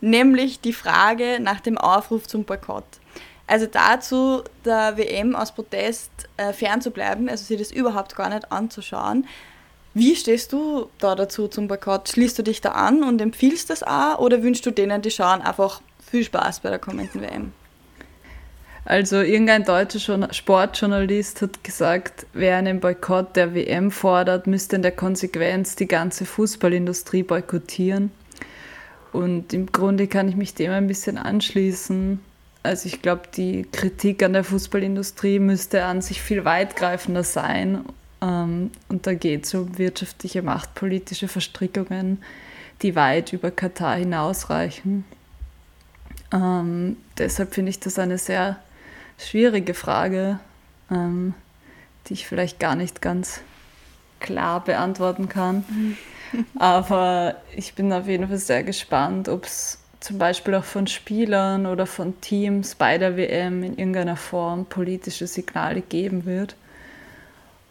Nämlich 0.00 0.62
die 0.62 0.72
Frage 0.72 1.40
nach 1.42 1.60
dem 1.60 1.76
Aufruf 1.76 2.26
zum 2.26 2.44
Boykott. 2.44 2.86
Also 3.46 3.66
dazu, 3.66 4.44
der 4.64 4.96
WM 4.96 5.36
aus 5.36 5.52
Protest 5.52 6.10
äh, 6.38 6.54
fernzubleiben, 6.54 7.28
also 7.28 7.44
sich 7.44 7.58
das 7.58 7.70
überhaupt 7.70 8.16
gar 8.16 8.30
nicht 8.30 8.50
anzuschauen. 8.50 9.26
Wie 9.98 10.14
stehst 10.14 10.52
du 10.52 10.88
da 11.00 11.16
dazu 11.16 11.48
zum 11.48 11.66
Boykott? 11.66 12.08
Schließt 12.08 12.38
du 12.38 12.44
dich 12.44 12.60
da 12.60 12.70
an 12.70 13.02
und 13.02 13.20
empfiehlst 13.20 13.68
das 13.68 13.82
auch 13.82 14.20
oder 14.20 14.44
wünschst 14.44 14.64
du 14.64 14.70
denen, 14.70 15.02
die 15.02 15.10
schauen, 15.10 15.42
einfach 15.42 15.82
viel 16.08 16.22
Spaß 16.22 16.60
bei 16.60 16.70
der 16.70 16.78
kommenden 16.78 17.20
WM? 17.20 17.52
Also 18.84 19.16
irgendein 19.16 19.64
deutscher 19.64 20.32
Sportjournalist 20.32 21.42
hat 21.42 21.64
gesagt, 21.64 22.26
wer 22.32 22.58
einen 22.58 22.78
Boykott 22.78 23.34
der 23.34 23.56
WM 23.56 23.90
fordert, 23.90 24.46
müsste 24.46 24.76
in 24.76 24.82
der 24.82 24.92
Konsequenz 24.92 25.74
die 25.74 25.88
ganze 25.88 26.26
Fußballindustrie 26.26 27.24
boykottieren. 27.24 28.12
Und 29.12 29.52
im 29.52 29.66
Grunde 29.72 30.06
kann 30.06 30.28
ich 30.28 30.36
mich 30.36 30.54
dem 30.54 30.70
ein 30.70 30.86
bisschen 30.86 31.18
anschließen. 31.18 32.20
Also 32.62 32.86
ich 32.86 33.02
glaube, 33.02 33.22
die 33.36 33.66
Kritik 33.72 34.22
an 34.22 34.32
der 34.32 34.44
Fußballindustrie 34.44 35.40
müsste 35.40 35.84
an 35.84 36.02
sich 36.02 36.22
viel 36.22 36.44
weitgreifender 36.44 37.24
sein 37.24 37.84
und 38.20 39.06
da 39.06 39.14
geht 39.14 39.46
es 39.46 39.54
um 39.54 39.78
wirtschaftliche, 39.78 40.42
machtpolitische 40.42 41.28
Verstrickungen, 41.28 42.22
die 42.82 42.96
weit 42.96 43.32
über 43.32 43.50
Katar 43.50 43.96
hinausreichen. 43.96 45.04
Ähm, 46.32 46.96
deshalb 47.16 47.54
finde 47.54 47.70
ich 47.70 47.80
das 47.80 47.98
eine 47.98 48.18
sehr 48.18 48.58
schwierige 49.18 49.74
Frage, 49.74 50.38
ähm, 50.90 51.34
die 52.06 52.14
ich 52.14 52.26
vielleicht 52.26 52.60
gar 52.60 52.74
nicht 52.74 53.00
ganz 53.00 53.40
klar 54.20 54.64
beantworten 54.64 55.28
kann. 55.28 55.64
Aber 56.58 57.36
ich 57.56 57.74
bin 57.74 57.92
auf 57.92 58.06
jeden 58.06 58.28
Fall 58.28 58.38
sehr 58.38 58.62
gespannt, 58.62 59.28
ob 59.28 59.44
es 59.44 59.78
zum 60.00 60.18
Beispiel 60.18 60.54
auch 60.54 60.64
von 60.64 60.86
Spielern 60.86 61.66
oder 61.66 61.86
von 61.86 62.20
Teams 62.20 62.74
bei 62.74 62.98
der 62.98 63.16
WM 63.16 63.62
in 63.62 63.78
irgendeiner 63.78 64.16
Form 64.16 64.66
politische 64.66 65.26
Signale 65.26 65.80
geben 65.80 66.24
wird. 66.24 66.54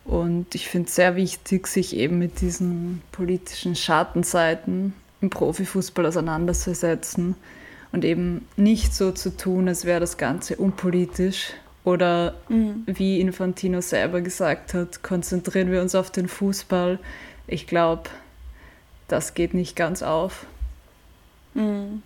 Und 0.07 0.55
ich 0.55 0.69
finde 0.69 0.87
es 0.87 0.95
sehr 0.95 1.17
wichtig, 1.17 1.67
sich 1.67 1.95
eben 1.95 2.17
mit 2.17 2.39
diesen 2.39 3.01
politischen 3.11 3.75
Schattenseiten 3.75 4.93
im 5.19 5.29
Profifußball 5.29 6.05
auseinanderzusetzen 6.05 7.35
und 7.91 8.05
eben 8.05 8.47
nicht 8.55 8.95
so 8.95 9.11
zu 9.11 9.35
tun, 9.35 9.67
als 9.67 9.83
wäre 9.83 9.99
das 9.99 10.17
Ganze 10.17 10.55
unpolitisch 10.55 11.51
oder 11.83 12.35
mhm. 12.47 12.83
wie 12.85 13.19
Infantino 13.19 13.81
selber 13.81 14.21
gesagt 14.21 14.73
hat, 14.73 15.03
konzentrieren 15.03 15.71
wir 15.71 15.81
uns 15.81 15.93
auf 15.93 16.09
den 16.09 16.29
Fußball. 16.29 16.99
Ich 17.45 17.67
glaube, 17.67 18.09
das 19.09 19.33
geht 19.33 19.53
nicht 19.53 19.75
ganz 19.75 20.03
auf. 20.03 20.45
Mhm. 21.53 22.01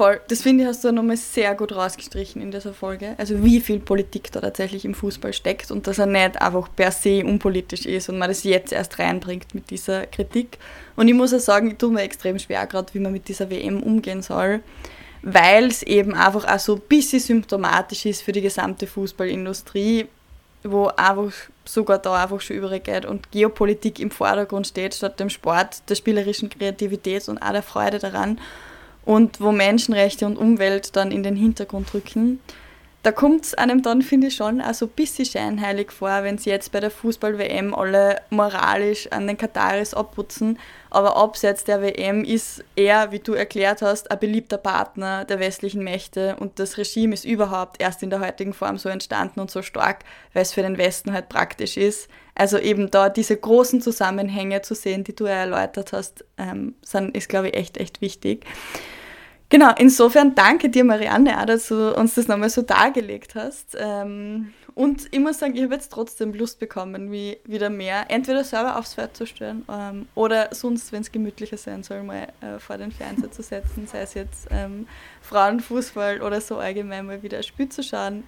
Voll. 0.00 0.18
Das 0.28 0.40
finde 0.40 0.64
ich, 0.64 0.68
hast 0.70 0.82
du 0.82 0.92
nochmal 0.92 1.18
sehr 1.18 1.54
gut 1.54 1.72
rausgestrichen 1.72 2.40
in 2.40 2.50
dieser 2.50 2.72
Folge. 2.72 3.14
Also 3.18 3.44
wie 3.44 3.60
viel 3.60 3.80
Politik 3.80 4.32
da 4.32 4.40
tatsächlich 4.40 4.86
im 4.86 4.94
Fußball 4.94 5.34
steckt 5.34 5.70
und 5.70 5.86
dass 5.86 5.98
er 5.98 6.06
nicht 6.06 6.40
einfach 6.40 6.70
per 6.74 6.90
se 6.90 7.22
unpolitisch 7.22 7.84
ist 7.84 8.08
und 8.08 8.16
man 8.16 8.30
das 8.30 8.42
jetzt 8.44 8.72
erst 8.72 8.98
reinbringt 8.98 9.54
mit 9.54 9.68
dieser 9.68 10.06
Kritik. 10.06 10.56
Und 10.96 11.08
ich 11.08 11.12
muss 11.12 11.34
auch 11.34 11.38
sagen, 11.38 11.72
ich 11.72 11.76
tue 11.76 11.90
mir 11.92 12.00
extrem 12.00 12.38
schwer 12.38 12.66
gerade, 12.66 12.94
wie 12.94 12.98
man 12.98 13.12
mit 13.12 13.28
dieser 13.28 13.50
WM 13.50 13.82
umgehen 13.82 14.22
soll, 14.22 14.60
weil 15.20 15.66
es 15.66 15.82
eben 15.82 16.14
einfach 16.14 16.46
auch 16.46 16.58
so 16.58 16.76
ein 16.76 16.82
bisschen 16.88 17.20
symptomatisch 17.20 18.06
ist 18.06 18.22
für 18.22 18.32
die 18.32 18.40
gesamte 18.40 18.86
Fußballindustrie, 18.86 20.06
wo 20.62 20.86
einfach 20.86 21.30
sogar 21.66 21.98
da 21.98 22.22
einfach 22.22 22.40
schon 22.40 22.56
übergeht 22.56 23.04
und 23.04 23.30
Geopolitik 23.32 24.00
im 24.00 24.10
Vordergrund 24.10 24.66
steht, 24.66 24.94
statt 24.94 25.20
dem 25.20 25.28
Sport, 25.28 25.82
der 25.90 25.94
spielerischen 25.94 26.48
Kreativität 26.48 27.28
und 27.28 27.36
auch 27.36 27.52
der 27.52 27.62
Freude 27.62 27.98
daran 27.98 28.40
und 29.10 29.40
wo 29.40 29.50
Menschenrechte 29.50 30.24
und 30.24 30.38
Umwelt 30.38 30.94
dann 30.94 31.10
in 31.10 31.24
den 31.24 31.34
Hintergrund 31.34 31.92
rücken. 31.94 32.38
Da 33.02 33.10
kommt 33.10 33.44
es 33.44 33.54
einem 33.54 33.82
dann, 33.82 34.02
finde 34.02 34.28
ich, 34.28 34.36
schon 34.36 34.60
auch 34.60 34.74
so 34.74 34.86
ein 34.86 34.90
bisschen 34.90 35.24
scheinheilig 35.24 35.90
vor, 35.90 36.22
wenn 36.22 36.38
sie 36.38 36.50
jetzt 36.50 36.70
bei 36.70 36.78
der 36.78 36.92
Fußball-WM 36.92 37.74
alle 37.74 38.20
moralisch 38.30 39.10
an 39.10 39.26
den 39.26 39.36
Kataris 39.36 39.94
abputzen. 39.94 40.60
Aber 40.90 41.16
abseits 41.16 41.64
der 41.64 41.82
WM 41.82 42.22
ist 42.22 42.62
er, 42.76 43.10
wie 43.10 43.18
du 43.18 43.32
erklärt 43.32 43.82
hast, 43.82 44.12
ein 44.12 44.18
beliebter 44.20 44.58
Partner 44.58 45.24
der 45.24 45.40
westlichen 45.40 45.82
Mächte 45.82 46.36
und 46.38 46.60
das 46.60 46.78
Regime 46.78 47.14
ist 47.14 47.24
überhaupt 47.24 47.82
erst 47.82 48.04
in 48.04 48.10
der 48.10 48.20
heutigen 48.20 48.52
Form 48.52 48.78
so 48.78 48.88
entstanden 48.88 49.40
und 49.40 49.50
so 49.50 49.62
stark, 49.62 50.04
weil 50.34 50.42
es 50.42 50.52
für 50.52 50.62
den 50.62 50.78
Westen 50.78 51.12
halt 51.12 51.28
praktisch 51.28 51.76
ist. 51.76 52.08
Also 52.36 52.58
eben 52.58 52.92
da 52.92 53.08
diese 53.08 53.36
großen 53.36 53.80
Zusammenhänge 53.80 54.62
zu 54.62 54.76
sehen, 54.76 55.02
die 55.02 55.16
du 55.16 55.26
ja 55.26 55.32
erläutert 55.32 55.92
hast, 55.92 56.24
ähm, 56.38 56.74
sind, 56.82 57.16
ist, 57.16 57.28
glaube 57.28 57.48
ich, 57.48 57.54
echt, 57.54 57.76
echt 57.76 58.00
wichtig. 58.02 58.46
Genau, 59.50 59.72
insofern 59.76 60.36
danke 60.36 60.68
dir, 60.68 60.84
Marianne, 60.84 61.40
auch, 61.40 61.44
dass 61.44 61.68
du 61.68 61.92
uns 61.96 62.14
das 62.14 62.28
nochmal 62.28 62.50
so 62.50 62.62
dargelegt 62.62 63.34
hast. 63.34 63.76
Ähm, 63.76 64.52
und 64.76 65.08
ich 65.10 65.18
muss 65.18 65.40
sagen, 65.40 65.56
ich 65.56 65.64
habe 65.64 65.74
jetzt 65.74 65.90
trotzdem 65.90 66.32
Lust 66.32 66.60
bekommen, 66.60 67.10
wie 67.10 67.36
wieder 67.44 67.68
mehr, 67.68 68.04
entweder 68.08 68.44
selber 68.44 68.78
aufs 68.78 68.94
Pferd 68.94 69.16
zu 69.16 69.26
stellen 69.26 69.64
ähm, 69.68 70.06
oder 70.14 70.50
sonst, 70.52 70.92
wenn 70.92 71.00
es 71.00 71.10
gemütlicher 71.10 71.56
sein 71.56 71.82
soll, 71.82 72.04
mal 72.04 72.28
äh, 72.40 72.60
vor 72.60 72.78
den 72.78 72.92
Fernseher 72.92 73.32
zu 73.32 73.42
setzen, 73.42 73.88
sei 73.88 74.02
es 74.02 74.14
jetzt 74.14 74.46
ähm, 74.52 74.86
Frauenfußball 75.22 76.22
oder 76.22 76.40
so 76.40 76.58
allgemein 76.58 77.06
mal 77.06 77.24
wieder 77.24 77.38
ein 77.38 77.42
Spiel 77.42 77.68
zu 77.68 77.82
schauen. 77.82 78.22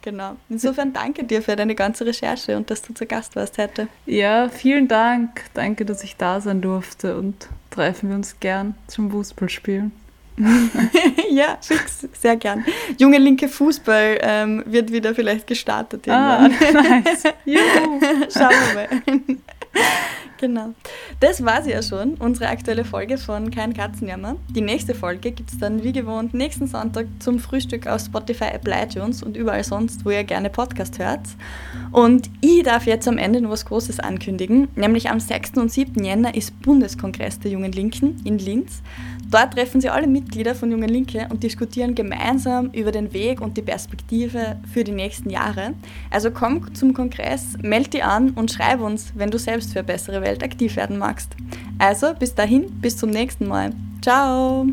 Genau. 0.00 0.36
Insofern 0.48 0.92
danke 0.94 1.24
dir 1.24 1.42
für 1.42 1.54
deine 1.54 1.74
ganze 1.74 2.06
Recherche 2.06 2.56
und 2.56 2.70
dass 2.70 2.82
du 2.82 2.94
zu 2.94 3.06
Gast 3.06 3.36
warst 3.36 3.58
heute. 3.58 3.88
Ja, 4.06 4.48
vielen 4.48 4.88
Dank. 4.88 5.42
Danke, 5.54 5.84
dass 5.84 6.02
ich 6.02 6.16
da 6.16 6.40
sein 6.40 6.62
durfte 6.62 7.16
und 7.16 7.48
treffen 7.70 8.08
wir 8.08 8.16
uns 8.16 8.40
gern 8.40 8.74
zum 8.86 9.10
Fußballspielen. 9.10 10.01
ja, 11.30 11.58
fix, 11.60 12.08
sehr 12.12 12.36
gern. 12.36 12.64
Junge 12.98 13.18
Linke 13.18 13.48
Fußball 13.48 14.18
ähm, 14.22 14.62
wird 14.66 14.90
wieder 14.92 15.14
vielleicht 15.14 15.46
gestartet. 15.46 16.08
Ah, 16.08 16.48
nice. 16.72 17.24
Schauen 18.34 18.50
wir 18.50 18.74
mal. 18.74 19.38
genau. 20.38 20.74
Das 21.20 21.44
war 21.44 21.62
sie 21.62 21.70
ja 21.70 21.82
schon, 21.82 22.14
unsere 22.14 22.48
aktuelle 22.48 22.84
Folge 22.84 23.18
von 23.18 23.50
Kein 23.50 23.74
Katzenjammer. 23.74 24.36
Die 24.48 24.60
nächste 24.60 24.94
Folge 24.94 25.32
gibt 25.32 25.50
es 25.52 25.58
dann 25.58 25.82
wie 25.82 25.92
gewohnt 25.92 26.34
nächsten 26.34 26.66
Sonntag 26.66 27.06
zum 27.20 27.38
Frühstück 27.38 27.86
auf 27.86 28.00
Spotify, 28.00 28.46
Apple 28.52 28.74
iTunes 28.74 29.22
und 29.22 29.36
überall 29.36 29.64
sonst, 29.64 30.04
wo 30.04 30.10
ihr 30.10 30.24
gerne 30.24 30.50
Podcast 30.50 30.98
hört. 30.98 31.20
Und 31.92 32.30
ich 32.40 32.62
darf 32.62 32.86
jetzt 32.86 33.06
am 33.06 33.18
Ende 33.18 33.40
noch 33.40 33.50
was 33.50 33.66
Großes 33.66 34.00
ankündigen, 34.00 34.68
nämlich 34.74 35.10
am 35.10 35.20
6. 35.20 35.58
und 35.58 35.70
7. 35.70 36.02
Jänner 36.02 36.34
ist 36.34 36.58
Bundeskongress 36.62 37.38
der 37.38 37.50
Jungen 37.50 37.72
Linken 37.72 38.20
in 38.24 38.38
Linz. 38.38 38.82
Dort 39.32 39.54
treffen 39.54 39.80
sie 39.80 39.88
alle 39.88 40.06
Mitglieder 40.06 40.54
von 40.54 40.70
Junge 40.70 40.86
Linke 40.86 41.26
und 41.30 41.42
diskutieren 41.42 41.94
gemeinsam 41.94 42.66
über 42.72 42.92
den 42.92 43.14
Weg 43.14 43.40
und 43.40 43.56
die 43.56 43.62
Perspektive 43.62 44.60
für 44.70 44.84
die 44.84 44.92
nächsten 44.92 45.30
Jahre. 45.30 45.72
Also 46.10 46.30
komm 46.30 46.74
zum 46.74 46.92
Kongress, 46.92 47.56
meld 47.62 47.94
dich 47.94 48.04
an 48.04 48.32
und 48.32 48.52
schreib 48.52 48.82
uns, 48.82 49.12
wenn 49.14 49.30
du 49.30 49.38
selbst 49.38 49.72
für 49.72 49.78
eine 49.78 49.86
bessere 49.86 50.20
Welt 50.20 50.42
aktiv 50.42 50.76
werden 50.76 50.98
magst. 50.98 51.30
Also 51.78 52.12
bis 52.18 52.34
dahin, 52.34 52.70
bis 52.82 52.98
zum 52.98 53.08
nächsten 53.08 53.48
Mal. 53.48 53.72
Ciao! 54.02 54.66